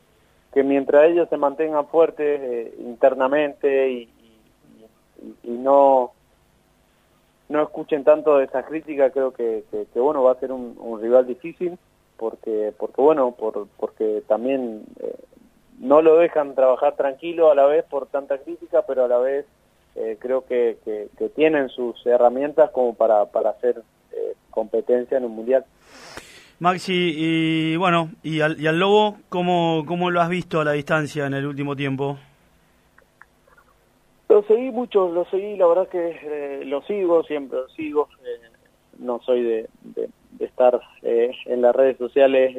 que 0.54 0.64
mientras 0.64 1.06
ellos 1.06 1.30
se 1.30 1.38
mantengan 1.38 1.88
fuertes 1.88 2.74
internamente 2.80 3.92
y, 3.92 4.10
y, 5.44 5.50
no 5.50 6.12
no 7.50 7.64
escuchen 7.64 8.04
tanto 8.04 8.38
de 8.38 8.46
esa 8.46 8.64
crítica 8.64 9.12
creo 9.12 9.32
que, 9.32 9.64
que, 9.72 10.00
bueno 10.00 10.24
va 10.24 10.32
a 10.32 10.40
ser 10.40 10.52
un, 10.52 11.00
rival 11.02 11.28
difícil 11.28 11.78
porque 12.18 12.74
porque 12.78 13.02
bueno 13.02 13.32
por, 13.32 13.68
porque 13.78 14.24
también 14.28 14.84
eh, 15.00 15.16
no 15.80 16.02
lo 16.02 16.18
dejan 16.18 16.56
trabajar 16.56 16.96
tranquilo 16.96 17.52
a 17.52 17.56
la 17.56 17.66
vez 17.66 17.86
por 17.86 18.08
tanta 18.08 18.38
crítica 18.38 18.84
pero 18.88 19.06
a 19.06 19.08
la 19.08 19.18
vez 19.18 19.46
eh, 19.96 20.18
creo 20.20 20.46
que, 20.46 20.78
que, 20.86 21.30
tienen 21.30 21.70
sus 21.70 22.06
herramientas 22.06 22.70
como 22.72 22.94
para, 22.94 23.26
para 23.26 23.52
hacer 23.52 23.82
eh, 24.12 24.34
competencia 24.52 25.18
en 25.18 25.26
un 25.26 25.36
mundial 25.36 25.66
Maxi, 26.60 27.14
y 27.16 27.78
bueno, 27.78 28.10
y 28.22 28.42
al, 28.42 28.60
y 28.60 28.68
al 28.68 28.78
Lobo, 28.78 29.16
¿cómo, 29.30 29.86
¿cómo 29.88 30.12
lo 30.12 30.20
has 30.20 30.28
visto 30.28 30.60
a 30.60 30.66
la 30.66 30.74
distancia 30.74 31.26
en 31.26 31.34
el 31.34 31.46
último 31.46 31.74
tiempo? 31.74 32.18
Lo 34.28 34.44
seguí 34.44 34.70
mucho, 34.70 35.10
lo 35.10 35.24
seguí, 35.26 35.56
la 35.56 35.68
verdad 35.68 35.88
que 35.88 36.20
eh, 36.22 36.66
lo 36.66 36.82
sigo, 36.82 37.24
siempre 37.24 37.60
lo 37.60 37.70
sigo. 37.70 38.10
Eh, 38.26 38.50
no 39.00 39.22
soy 39.22 39.42
de, 39.42 39.70
de, 39.96 40.10
estar 40.46 40.80
eh, 41.02 41.32
en 41.46 41.62
las 41.62 41.74
redes 41.74 41.98
sociales, 41.98 42.54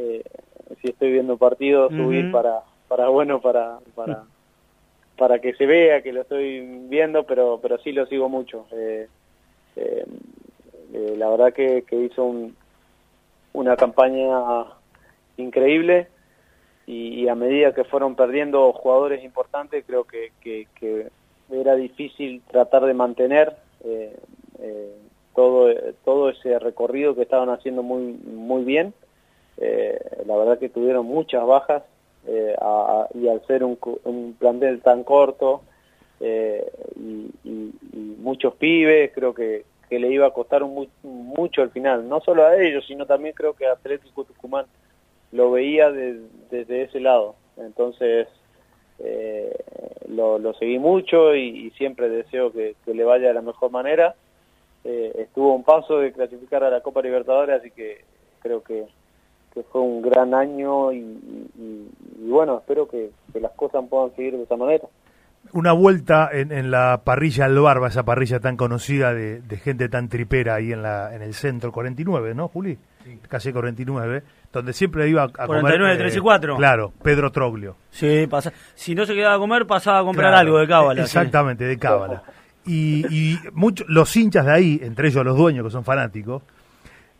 si 0.80 0.88
estoy 0.88 1.12
viendo 1.12 1.36
partidos, 1.36 1.92
subir 1.92 2.32
para, 2.32 2.62
bueno, 3.08 3.40
para, 3.40 3.78
para, 3.94 4.24
para 5.16 5.38
que 5.38 5.54
se 5.54 5.66
vea 5.66 6.02
que 6.02 6.12
lo 6.12 6.22
estoy 6.22 6.60
viendo, 6.88 7.24
pero, 7.24 7.58
pero 7.60 7.78
sí 7.78 7.92
lo 7.92 8.06
sigo 8.06 8.28
mucho. 8.28 8.66
la 10.92 11.28
verdad 11.28 11.52
que, 11.52 11.84
hizo 11.90 12.24
un, 12.24 12.56
una 13.52 13.76
campaña 13.76 14.64
increíble 15.36 16.08
y, 16.86 17.28
a 17.28 17.34
medida 17.34 17.74
que 17.74 17.84
fueron 17.84 18.16
perdiendo 18.16 18.72
jugadores 18.72 19.22
importantes, 19.22 19.84
creo 19.86 20.04
que, 20.04 20.32
que, 20.40 20.66
que 20.74 21.08
era 21.50 21.74
difícil 21.74 22.42
tratar 22.50 22.84
de 22.84 22.94
mantener 22.94 23.56
eh, 23.84 24.16
eh, 24.58 24.94
todo 25.34 25.72
todo 26.04 26.30
ese 26.30 26.58
recorrido 26.58 27.14
que 27.14 27.22
estaban 27.22 27.48
haciendo 27.50 27.82
muy 27.82 28.12
muy 28.24 28.64
bien 28.64 28.92
eh, 29.56 29.98
la 30.26 30.36
verdad 30.36 30.58
que 30.58 30.68
tuvieron 30.68 31.06
muchas 31.06 31.44
bajas 31.46 31.82
y 32.26 33.28
al 33.28 33.46
ser 33.46 33.64
un, 33.64 33.78
un, 34.04 34.34
plantel 34.38 34.80
tan 34.82 35.04
corto 35.04 35.62
y, 36.20 37.72
muchos 38.18 38.54
pibes 38.54 39.10
creo 39.14 39.34
que, 39.34 39.64
que 39.88 39.98
le 39.98 40.08
iba 40.08 40.26
a 40.26 40.32
costar 40.32 40.62
mucho 41.02 41.62
al 41.62 41.70
final. 41.70 42.08
No 42.08 42.20
solo 42.20 42.44
a 42.44 42.56
ellos 42.56 42.84
sino 42.86 43.06
también 43.06 43.34
creo 43.34 43.54
que 43.54 43.66
Atlético 43.66 44.24
Tucumán. 44.24 44.66
Lo 45.32 45.50
veía 45.50 45.90
desde 45.90 46.82
ese 46.82 47.00
lado. 47.00 47.36
Entonces 47.56 48.28
eh, 49.02 49.56
lo, 50.08 50.38
lo 50.38 50.52
seguí 50.54 50.78
mucho 50.78 51.34
y, 51.34 51.66
y 51.66 51.70
siempre 51.70 52.08
deseo 52.08 52.52
que, 52.52 52.74
le 52.86 53.04
vaya 53.04 53.28
de 53.28 53.34
la 53.34 53.42
mejor 53.42 53.70
manera. 53.70 54.14
Eh, 54.84 55.12
estuvo 55.18 55.52
a 55.52 55.56
un 55.56 55.64
paso 55.64 55.98
de 55.98 56.12
clasificar 56.12 56.62
a 56.64 56.70
la 56.70 56.82
Copa 56.82 57.02
Libertadores, 57.02 57.60
así 57.60 57.70
que 57.70 58.04
creo 58.40 58.62
que, 58.62 58.86
que 59.54 59.62
fue 59.64 59.80
un 59.80 60.02
gran 60.02 60.32
año 60.34 60.92
y, 60.92 60.98
y- 60.98 61.88
y 62.22 62.28
bueno, 62.30 62.58
espero 62.58 62.86
que, 62.88 63.10
que 63.32 63.40
las 63.40 63.52
cosas 63.52 63.84
puedan 63.90 64.14
seguir 64.14 64.36
de 64.36 64.42
esa 64.44 64.56
manera. 64.56 64.84
Una 65.52 65.72
vuelta 65.72 66.28
en, 66.32 66.52
en 66.52 66.70
la 66.70 67.00
parrilla 67.02 67.46
Albarba, 67.46 67.88
esa 67.88 68.04
parrilla 68.04 68.38
tan 68.40 68.56
conocida 68.56 69.12
de, 69.14 69.40
de 69.40 69.56
gente 69.56 69.88
tan 69.88 70.08
tripera 70.08 70.54
ahí 70.56 70.72
en, 70.72 70.82
la, 70.82 71.14
en 71.14 71.22
el 71.22 71.34
centro, 71.34 71.72
49, 71.72 72.34
¿no, 72.34 72.48
Juli? 72.48 72.78
Calle 73.28 73.52
49, 73.52 74.22
donde 74.52 74.72
siempre 74.74 75.08
iba 75.08 75.22
a, 75.22 75.24
a 75.24 75.46
comer... 75.46 75.62
49, 75.62 75.96
3 75.96 76.16
y 76.16 76.20
4. 76.20 76.56
Claro, 76.56 76.92
Pedro 77.02 77.32
Troglio. 77.32 77.76
Sí, 77.88 78.26
pasa. 78.28 78.52
Si 78.74 78.94
no 78.94 79.06
se 79.06 79.14
quedaba 79.14 79.36
a 79.36 79.38
comer, 79.38 79.66
pasaba 79.66 80.00
a 80.00 80.04
comprar 80.04 80.30
Claro, 80.30 80.38
algo 80.46 80.58
de 80.58 80.68
cábala. 80.68 80.94
sí. 81.06 81.18
Exactamente, 81.18 81.64
de 81.64 81.78
cábala. 81.78 82.22
Y, 82.66 83.06
y 83.10 83.38
muchos 83.54 83.88
los 83.88 84.14
hinchas 84.14 84.44
de 84.44 84.52
ahí, 84.52 84.80
entre 84.82 85.08
ellos 85.08 85.24
los 85.24 85.36
dueños 85.36 85.64
que 85.64 85.70
son 85.70 85.82
fanáticos, 85.82 86.42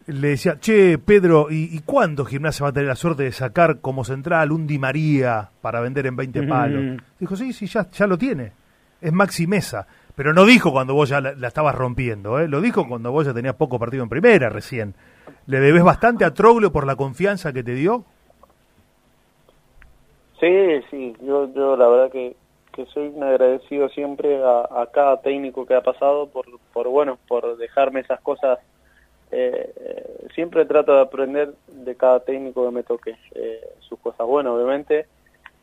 le 0.07 0.29
decían, 0.29 0.59
che, 0.61 0.99
Pedro, 0.99 1.49
¿y, 1.51 1.77
y 1.77 1.81
cuándo 1.81 2.25
Gimnasia 2.25 2.65
va 2.65 2.71
a 2.71 2.73
tener 2.73 2.89
la 2.89 2.97
suerte 2.97 3.23
de 3.25 3.33
sacar 3.33 3.81
como 3.81 4.05
central 4.05 4.51
un 4.53 4.67
Di 4.67 4.79
María 4.79 5.51
para 5.61 5.81
vender 5.81 6.07
en 6.07 6.17
20 6.17 6.41
Ujú. 6.41 6.49
palos? 6.49 7.01
Dijo, 7.19 7.37
sí, 7.37 7.53
sí, 7.53 7.67
ya, 7.67 7.89
ya 7.91 8.07
lo 8.07 8.19
tiene. 8.19 8.53
Es 9.01 9.13
Maxi 9.13 9.47
Mesa. 9.47 9.87
Pero 10.17 10.35
no 10.35 10.45
dijo 10.45 10.73
cuando 10.73 10.93
vos 10.95 11.09
ya 11.09 11.21
la, 11.21 11.33
la 11.33 11.49
estabas 11.49 11.75
rompiendo, 11.75 12.41
¿eh? 12.41 12.49
lo 12.49 12.61
dijo 12.61 12.87
cuando 12.87 13.11
vos 13.13 13.25
ya 13.27 13.33
tenías 13.33 13.55
poco 13.55 13.79
partido 13.79 14.03
en 14.03 14.09
primera 14.09 14.49
recién. 14.51 14.95
¿Le 15.47 15.61
debes 15.61 15.83
bastante 15.83 16.25
a 16.25 16.35
Troglio 16.35 16.73
por 16.73 16.87
la 16.87 16.97
confianza 16.97 17.53
que 17.53 17.63
te 17.63 17.73
dio? 17.73 18.05
Sí, 20.41 20.81
sí, 20.91 21.15
yo, 21.23 21.53
yo 21.55 21.77
la 21.77 21.89
verdad 21.89 22.11
que, 22.11 22.35
que 22.73 22.87
soy 22.87 23.09
un 23.09 23.23
agradecido 23.23 23.89
siempre 23.91 24.43
a, 24.43 24.83
a 24.83 24.89
cada 24.93 25.21
técnico 25.21 25.67
que 25.67 25.75
ha 25.75 25.83
pasado 25.83 26.29
por, 26.29 26.47
por 26.73 26.89
bueno, 26.89 27.19
por 27.29 27.57
dejarme 27.57 28.01
esas 28.01 28.21
cosas. 28.21 28.59
Eh, 29.33 29.73
eh, 29.77 30.27
siempre 30.35 30.65
trato 30.65 30.93
de 30.93 31.01
aprender 31.03 31.55
de 31.69 31.95
cada 31.95 32.21
técnico 32.21 32.65
que 32.67 32.75
me 32.75 32.83
toque, 32.83 33.17
eh, 33.35 33.61
sus 33.81 33.99
cosas 34.01 34.27
buenas, 34.27 34.53
obviamente. 34.53 35.07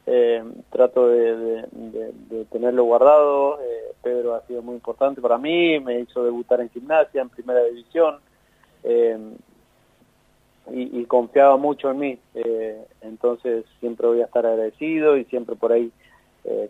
Eh, 0.05 0.41
trato 0.71 1.09
de, 1.09 1.65
de- 1.71 2.45
tenerlo 2.45 2.85
guardado. 2.85 3.59
Pedro 4.01 4.35
ha 4.35 4.41
sido 4.43 4.61
muy 4.61 4.75
importante 4.75 5.19
para 5.19 5.37
mí, 5.37 5.79
me 5.81 5.99
hizo 5.99 6.23
debutar 6.23 6.61
en 6.61 6.69
gimnasia, 6.69 7.21
en 7.21 7.29
primera 7.29 7.61
división. 7.63 8.19
Y, 10.71 10.99
y 11.01 11.05
confiaba 11.05 11.57
mucho 11.57 11.91
en 11.91 11.99
mí. 11.99 12.19
entonces 13.01 13.65
siempre 13.81 14.07
voy 14.07 14.21
a 14.21 14.25
estar 14.25 14.45
agradecido 14.45 15.17
y 15.17 15.25
siempre 15.25 15.55
por 15.55 15.73
ahí, 15.73 15.91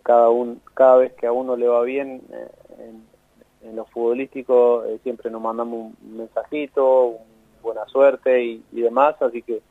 cada, 0.02 0.30
un, 0.30 0.60
cada 0.74 0.98
vez 0.98 1.14
que 1.14 1.28
a 1.28 1.32
uno 1.32 1.56
le 1.56 1.68
va 1.68 1.84
bien 1.84 2.22
en, 2.80 3.04
en 3.70 3.76
lo 3.76 3.86
futbolístico, 3.86 4.84
eh, 4.86 5.00
siempre 5.04 5.30
nos 5.30 5.42
mandamos 5.42 5.94
un 6.02 6.18
mensajito, 6.18 7.06
un 7.06 7.18
buena 7.62 7.86
suerte 7.88 8.44
y, 8.44 8.64
demás. 8.72 9.22
Así 9.22 9.42
que 9.42 9.62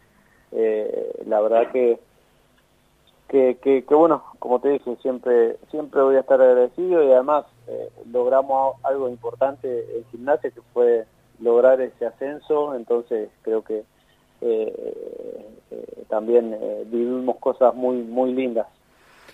eh, 0.53 1.23
la 1.27 1.41
verdad 1.41 1.71
que, 1.73 1.99
que, 3.29 3.85
bueno, 3.91 4.25
como 4.39 4.61
te 4.61 4.71
dije, 4.71 4.97
siempre, 5.03 5.57
siempre 5.71 6.03
voy 6.03 6.17
a 6.17 6.21
estar 6.21 6.41
agradecido 6.41 7.03
y 7.03 7.13
además 7.13 7.47
eh, 7.67 7.91
logramos 8.11 8.77
algo 8.85 9.09
importante 9.09 9.87
en 9.97 10.05
gimnasia 10.11 10.51
que 10.51 10.61
fue 10.73 11.07
lograr 11.41 11.81
ese 11.81 12.07
ascenso, 12.07 12.75
entonces 12.75 13.31
creo 13.43 13.63
que 13.63 13.85
también 16.09 16.57
vivimos 16.87 17.37
cosas 17.39 17.75
muy 17.75 17.97
muy 17.97 18.33
lindas. 18.33 18.67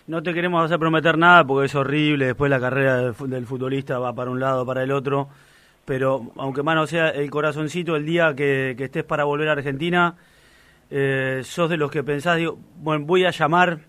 No 0.06 0.22
te 0.22 0.34
queremos 0.34 0.64
hacer 0.64 0.78
prometer 0.78 1.16
nada 1.16 1.44
porque 1.44 1.66
es 1.66 1.74
horrible. 1.74 2.26
Después 2.26 2.50
la 2.50 2.60
carrera 2.60 2.96
del, 2.98 3.14
fu- 3.14 3.26
del 3.26 3.46
futbolista 3.46 3.98
va 3.98 4.12
para 4.12 4.30
un 4.30 4.40
lado, 4.40 4.66
para 4.66 4.82
el 4.82 4.90
otro. 4.92 5.28
Pero 5.84 6.32
aunque 6.36 6.62
más 6.62 6.74
no 6.76 6.86
sea 6.86 7.08
el 7.10 7.30
corazoncito, 7.30 7.96
el 7.96 8.04
día 8.06 8.34
que, 8.34 8.76
estés 8.78 9.04
para 9.04 9.24
volver 9.24 9.48
a 9.48 9.52
Argentina, 9.52 10.14
eh, 10.90 11.40
sos 11.44 11.70
de 11.70 11.76
los 11.76 11.90
que 11.90 12.04
pensás, 12.04 12.36
digo, 12.36 12.58
bueno, 12.76 13.04
voy 13.04 13.24
a 13.24 13.30
llamar, 13.30 13.80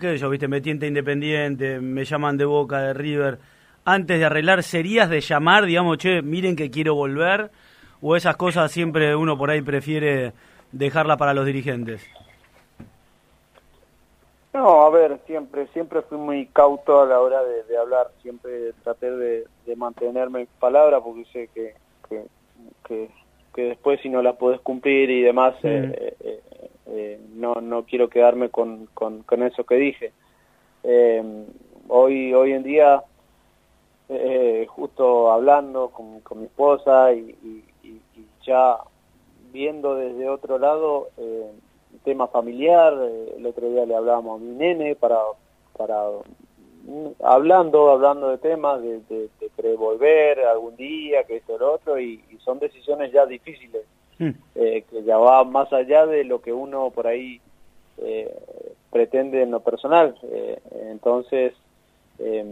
qué 0.00 0.12
sé 0.12 0.18
yo, 0.18 0.30
viste, 0.30 0.48
me 0.48 0.60
tienta 0.60 0.86
Independiente, 0.86 1.80
me 1.80 2.04
llaman 2.04 2.36
de 2.36 2.44
Boca, 2.44 2.80
de 2.80 2.94
River. 2.94 3.38
Antes 3.84 4.18
de 4.18 4.24
arreglar, 4.24 4.62
¿serías 4.64 5.08
de 5.08 5.20
llamar, 5.20 5.66
digamos, 5.66 5.98
che, 5.98 6.20
miren 6.22 6.56
que 6.56 6.70
quiero 6.70 6.94
volver? 6.96 7.50
¿O 8.00 8.16
esas 8.16 8.36
cosas 8.36 8.70
siempre 8.72 9.14
uno 9.14 9.38
por 9.38 9.50
ahí 9.50 9.62
prefiere 9.62 10.32
dejarla 10.72 11.16
para 11.16 11.32
los 11.32 11.46
dirigentes? 11.46 12.04
No, 14.56 14.86
a 14.86 14.90
ver, 14.90 15.20
siempre 15.26 15.66
siempre 15.74 16.00
fui 16.00 16.16
muy 16.16 16.46
cauto 16.46 17.02
a 17.02 17.04
la 17.06 17.20
hora 17.20 17.44
de, 17.44 17.64
de 17.64 17.76
hablar, 17.76 18.10
siempre 18.22 18.72
traté 18.82 19.10
de, 19.10 19.44
de 19.66 19.76
mantenerme 19.76 20.40
en 20.40 20.48
palabra 20.58 20.98
porque 20.98 21.26
sé 21.26 21.50
que, 21.52 21.74
que, 22.08 22.24
que, 22.88 23.10
que 23.54 23.62
después 23.64 24.00
si 24.00 24.08
no 24.08 24.22
las 24.22 24.36
podés 24.36 24.62
cumplir 24.62 25.10
y 25.10 25.20
demás, 25.20 25.56
eh, 25.62 26.16
eh, 26.20 26.40
eh, 26.86 27.20
no, 27.34 27.56
no 27.56 27.84
quiero 27.84 28.08
quedarme 28.08 28.48
con, 28.48 28.86
con, 28.94 29.24
con 29.24 29.42
eso 29.42 29.62
que 29.64 29.74
dije. 29.74 30.14
Hoy, 31.88 32.32
hoy 32.32 32.52
en 32.52 32.62
día, 32.62 33.04
eh, 34.08 34.66
justo 34.70 35.32
hablando 35.32 35.90
con, 35.90 36.20
con 36.22 36.38
mi 36.40 36.46
esposa 36.46 37.12
y, 37.12 37.18
y- 37.42 37.64
y- 37.82 38.00
y 38.14 38.26
ya 38.46 38.78
viendo 39.52 39.96
desde 39.96 40.30
otro 40.30 40.58
lado 40.58 41.08
eh, 41.18 41.52
tema 42.06 42.28
familiar, 42.28 42.94
eh, 43.02 43.34
el 43.36 43.44
otro 43.46 43.68
día 43.68 43.84
le 43.84 43.96
hablábamos 43.96 44.40
a 44.40 44.44
mi 44.44 44.54
nene 44.54 44.94
para, 44.94 45.18
para 45.76 45.96
mm, 46.86 47.08
hablando, 47.22 47.90
hablando 47.90 48.28
de 48.30 48.38
temas, 48.38 48.80
de, 48.80 49.00
de, 49.10 49.28
de 49.40 49.48
querer 49.56 49.76
volver 49.76 50.38
algún 50.40 50.76
día, 50.76 51.24
que 51.24 51.36
esto, 51.38 51.58
lo 51.58 51.74
otro, 51.74 51.98
y, 51.98 52.22
y 52.30 52.36
son 52.44 52.58
decisiones 52.60 53.12
ya 53.12 53.26
difíciles, 53.26 53.82
Hmm. 54.18 54.30
eh, 54.54 54.82
que 54.88 55.02
ya 55.02 55.18
va 55.18 55.44
más 55.44 55.70
allá 55.74 56.06
de 56.06 56.24
lo 56.24 56.40
que 56.40 56.50
uno 56.50 56.88
por 56.90 57.06
ahí 57.06 57.38
eh, 57.98 58.34
pretende 58.90 59.42
en 59.42 59.50
lo 59.50 59.60
personal. 59.60 60.14
Eh, 60.22 60.58
entonces, 60.90 61.52
eh, 62.18 62.44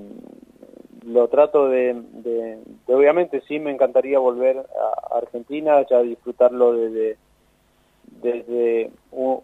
lo 1.06 1.28
trato 1.28 1.68
de, 1.68 1.94
de, 1.94 2.58
de- 2.86 2.94
obviamente 2.94 3.40
sí 3.48 3.58
me 3.60 3.70
encantaría 3.70 4.18
volver 4.18 4.58
a 4.58 5.16
Argentina, 5.16 5.86
ya 5.88 6.02
disfrutarlo 6.02 6.72
desde 6.74 7.16
desde 8.24 8.90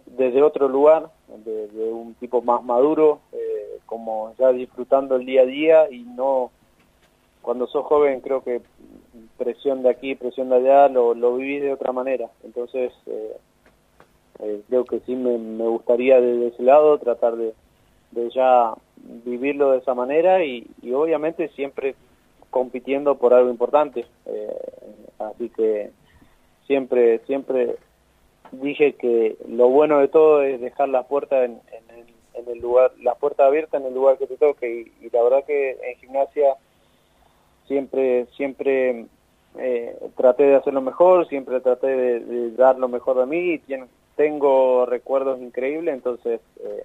desde 0.06 0.42
otro 0.42 0.68
lugar, 0.68 1.10
de, 1.44 1.68
de 1.68 1.92
un 1.92 2.14
tipo 2.14 2.42
más 2.42 2.64
maduro, 2.64 3.20
eh, 3.32 3.78
como 3.86 4.34
ya 4.38 4.52
disfrutando 4.52 5.16
el 5.16 5.26
día 5.26 5.42
a 5.42 5.46
día 5.46 5.90
y 5.90 6.00
no 6.02 6.50
cuando 7.42 7.66
sos 7.66 7.86
joven 7.86 8.20
creo 8.20 8.42
que 8.42 8.60
presión 9.38 9.82
de 9.82 9.90
aquí, 9.90 10.14
presión 10.14 10.48
de 10.48 10.56
allá, 10.56 10.88
lo, 10.88 11.14
lo 11.14 11.36
vivís 11.36 11.62
de 11.62 11.72
otra 11.72 11.92
manera. 11.92 12.28
Entonces 12.42 12.92
eh, 13.06 13.36
eh, 14.40 14.62
creo 14.68 14.84
que 14.84 15.00
sí 15.00 15.14
me, 15.14 15.36
gustaría 15.68 16.20
desde 16.20 16.48
ese 16.48 16.62
lado 16.62 16.98
tratar 16.98 17.36
de, 17.36 17.54
de 18.10 18.30
ya 18.30 18.74
vivirlo 19.24 19.72
de 19.72 19.78
esa 19.78 19.94
manera 19.94 20.44
y, 20.44 20.66
y 20.82 20.92
obviamente 20.92 21.48
siempre 21.50 21.94
compitiendo 22.50 23.16
por 23.16 23.34
algo 23.34 23.50
importante. 23.50 24.04
Eh, 24.26 24.58
así 25.18 25.48
que 25.50 25.90
siempre, 26.66 27.20
siempre 27.20 27.76
dije 28.52 28.94
que 28.94 29.36
lo 29.48 29.68
bueno 29.68 29.98
de 29.98 30.08
todo 30.08 30.42
es 30.42 30.60
dejar 30.60 30.88
la 30.88 31.04
puerta 31.04 31.44
en, 31.44 31.60
en 31.72 31.98
el, 31.98 32.04
en 32.34 32.52
el 32.52 32.58
lugar, 32.60 32.92
la 33.02 33.14
puerta 33.14 33.46
abierta 33.46 33.76
en 33.76 33.86
el 33.86 33.94
lugar 33.94 34.18
que 34.18 34.26
te 34.26 34.36
toque 34.36 34.92
y, 35.00 35.06
y 35.06 35.10
la 35.10 35.22
verdad 35.22 35.44
que 35.46 35.70
en 35.70 35.98
gimnasia 35.98 36.56
siempre, 37.66 38.26
siempre 38.36 39.06
eh, 39.58 39.96
traté 40.16 40.44
de 40.44 40.56
hacerlo 40.56 40.80
mejor, 40.80 41.28
siempre 41.28 41.60
traté 41.60 41.86
de, 41.86 42.20
de 42.20 42.50
dar 42.52 42.78
lo 42.78 42.88
mejor 42.88 43.18
de 43.18 43.26
mí 43.26 43.54
y 43.54 43.62
tengo 44.16 44.86
recuerdos 44.86 45.40
increíbles, 45.40 45.94
entonces 45.94 46.40
eh, 46.62 46.84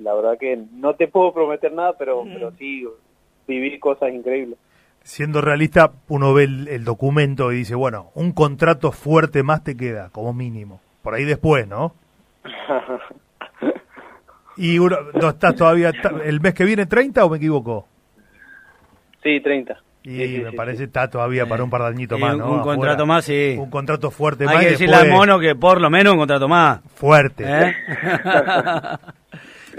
la 0.00 0.14
verdad 0.14 0.38
que 0.38 0.58
no 0.72 0.94
te 0.94 1.08
puedo 1.08 1.32
prometer 1.32 1.72
nada, 1.72 1.94
pero, 1.96 2.24
pero 2.24 2.52
sí 2.58 2.86
viví 3.46 3.78
cosas 3.78 4.12
increíbles. 4.12 4.58
Siendo 5.02 5.40
realista, 5.40 5.92
uno 6.08 6.34
ve 6.34 6.44
el, 6.44 6.68
el 6.68 6.84
documento 6.84 7.52
y 7.52 7.58
dice, 7.58 7.74
bueno, 7.74 8.10
un 8.14 8.32
contrato 8.32 8.92
fuerte 8.92 9.42
más 9.42 9.64
te 9.64 9.76
queda, 9.76 10.10
como 10.10 10.34
mínimo. 10.34 10.80
Por 11.08 11.14
ahí 11.14 11.24
después, 11.24 11.66
¿no? 11.66 11.94
Y 14.58 14.78
uno, 14.78 14.98
no 15.14 15.30
estás 15.30 15.54
todavía, 15.56 15.90
¿el 16.22 16.38
mes 16.42 16.52
que 16.52 16.66
viene 16.66 16.84
30 16.84 17.24
o 17.24 17.30
me 17.30 17.38
equivoco? 17.38 17.88
sí, 19.22 19.40
30. 19.40 19.74
Y 20.02 20.10
Sí, 20.18 20.26
sí, 20.36 20.42
me 20.42 20.50
sí, 20.50 20.56
parece 20.56 20.84
está 20.84 21.08
todavía 21.08 21.46
para 21.46 21.64
un 21.64 21.70
par 21.70 21.80
de 21.80 21.86
añitos 21.88 22.20
más, 22.20 22.34
un- 22.34 22.40
¿no? 22.40 22.44
un 22.52 22.60
Afuera. 22.60 22.76
contrato 22.76 23.06
más, 23.06 23.24
sí. 23.24 23.56
Un 23.58 23.70
contrato 23.70 24.10
fuerte 24.10 24.44
más. 24.44 24.56
Hay 24.56 24.60
y 24.60 24.64
que 24.66 24.70
decirle 24.72 24.96
después 24.96 25.10
al 25.12 25.16
mono 25.18 25.40
que 25.40 25.54
por 25.54 25.80
lo 25.80 25.88
menos 25.88 26.12
un 26.12 26.18
contrato 26.18 26.46
más. 26.46 26.80
Fuerte. 26.94 27.44
¿eh? 27.46 27.74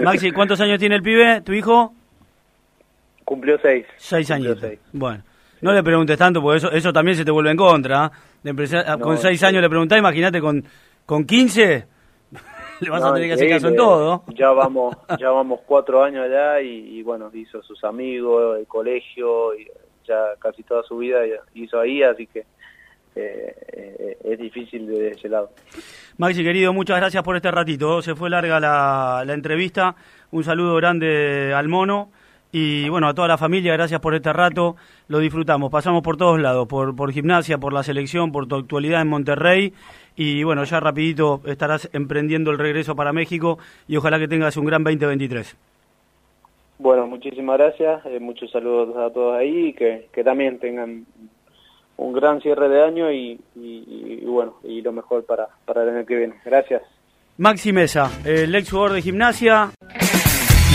Maxi, 0.00 0.32
¿cuántos 0.32 0.60
años 0.60 0.80
tiene 0.80 0.96
el 0.96 1.02
pibe, 1.02 1.42
tu 1.42 1.52
hijo? 1.52 1.94
Cumplió 3.24 3.56
6. 3.62 3.86
Seis 3.98 4.28
años. 4.32 4.58
Bueno, 4.92 5.22
no 5.60 5.72
le 5.72 5.82
preguntes 5.84 6.18
tanto 6.18 6.42
porque 6.42 6.56
eso, 6.58 6.72
eso 6.72 6.92
también 6.92 7.16
se 7.16 7.24
te 7.24 7.30
vuelve 7.30 7.52
en 7.52 7.56
contra. 7.56 8.10
De 8.42 8.50
empezar- 8.50 8.84
No, 8.98 8.98
con 9.04 9.18
seis 9.18 9.38
sí. 9.38 9.44
años 9.46 9.60
le 9.60 9.68
preguntás, 9.68 9.98
imagínate 9.98 10.40
con, 10.40 10.64
con 11.06 11.24
15. 11.24 11.86
Le 12.80 12.90
vas 12.90 13.02
a 13.02 13.12
tener 13.12 13.28
que 13.28 13.34
hacer 13.34 13.48
caso 13.48 13.68
en 13.68 13.76
todo. 13.76 14.24
Ya 14.28 14.50
vamos, 14.50 14.96
ya 15.18 15.30
vamos 15.30 15.60
cuatro 15.66 16.02
años 16.02 16.24
allá 16.24 16.60
y, 16.62 16.98
y 16.98 17.02
bueno, 17.02 17.30
hizo 17.34 17.62
sus 17.62 17.84
amigos, 17.84 18.58
el 18.58 18.66
colegio, 18.66 19.54
y 19.54 19.68
ya 20.06 20.34
casi 20.38 20.62
toda 20.62 20.82
su 20.82 20.96
vida 20.98 21.18
hizo 21.54 21.78
ahí, 21.78 22.02
así 22.02 22.26
que 22.26 22.46
eh, 23.16 23.54
eh, 23.72 24.18
es 24.24 24.38
difícil 24.38 24.86
de 24.86 25.08
ese 25.08 25.28
lado. 25.28 25.50
Maxi, 26.16 26.42
querido, 26.44 26.72
muchas 26.72 26.96
gracias 26.98 27.22
por 27.22 27.36
este 27.36 27.50
ratito. 27.50 28.02
Se 28.02 28.14
fue 28.14 28.30
larga 28.30 28.60
la, 28.60 29.24
la 29.26 29.34
entrevista. 29.34 29.96
Un 30.30 30.44
saludo 30.44 30.76
grande 30.76 31.52
al 31.54 31.68
mono. 31.68 32.10
Y 32.52 32.88
bueno, 32.88 33.06
a 33.08 33.14
toda 33.14 33.28
la 33.28 33.38
familia, 33.38 33.72
gracias 33.74 34.00
por 34.00 34.14
este 34.14 34.32
rato. 34.32 34.74
Lo 35.08 35.18
disfrutamos. 35.20 35.70
Pasamos 35.70 36.02
por 36.02 36.16
todos 36.16 36.40
lados, 36.40 36.66
por, 36.66 36.96
por 36.96 37.12
gimnasia, 37.12 37.58
por 37.58 37.72
la 37.72 37.82
selección, 37.84 38.32
por 38.32 38.46
tu 38.48 38.56
actualidad 38.56 39.02
en 39.02 39.08
Monterrey. 39.08 39.72
Y 40.16 40.42
bueno, 40.42 40.64
ya 40.64 40.80
rapidito 40.80 41.40
estarás 41.46 41.88
emprendiendo 41.92 42.50
el 42.50 42.58
regreso 42.58 42.96
para 42.96 43.12
México 43.12 43.58
y 43.86 43.96
ojalá 43.96 44.18
que 44.18 44.26
tengas 44.28 44.56
un 44.56 44.64
gran 44.66 44.82
2023. 44.82 45.56
Bueno, 46.78 47.06
muchísimas 47.06 47.58
gracias, 47.58 48.04
eh, 48.06 48.18
muchos 48.20 48.50
saludos 48.50 48.96
a 48.96 49.12
todos 49.12 49.36
ahí 49.38 49.68
y 49.68 49.72
que, 49.74 50.08
que 50.12 50.24
también 50.24 50.58
tengan 50.58 51.04
un 51.98 52.12
gran 52.14 52.40
cierre 52.40 52.68
de 52.70 52.82
año 52.82 53.12
y, 53.12 53.38
y- 53.54 54.18
y 54.22 54.24
bueno, 54.24 54.54
y 54.64 54.80
lo 54.80 54.90
mejor 54.90 55.24
para, 55.26 55.46
para 55.66 55.82
el 55.82 55.90
año 55.90 56.06
que 56.06 56.16
viene. 56.16 56.34
Gracias. 56.44 56.82
Maxi 57.36 57.72
Mesa, 57.72 58.10
el 58.24 58.54
ex 58.54 58.70
jugador 58.70 58.92
de 58.94 59.02
gimnasia, 59.02 59.70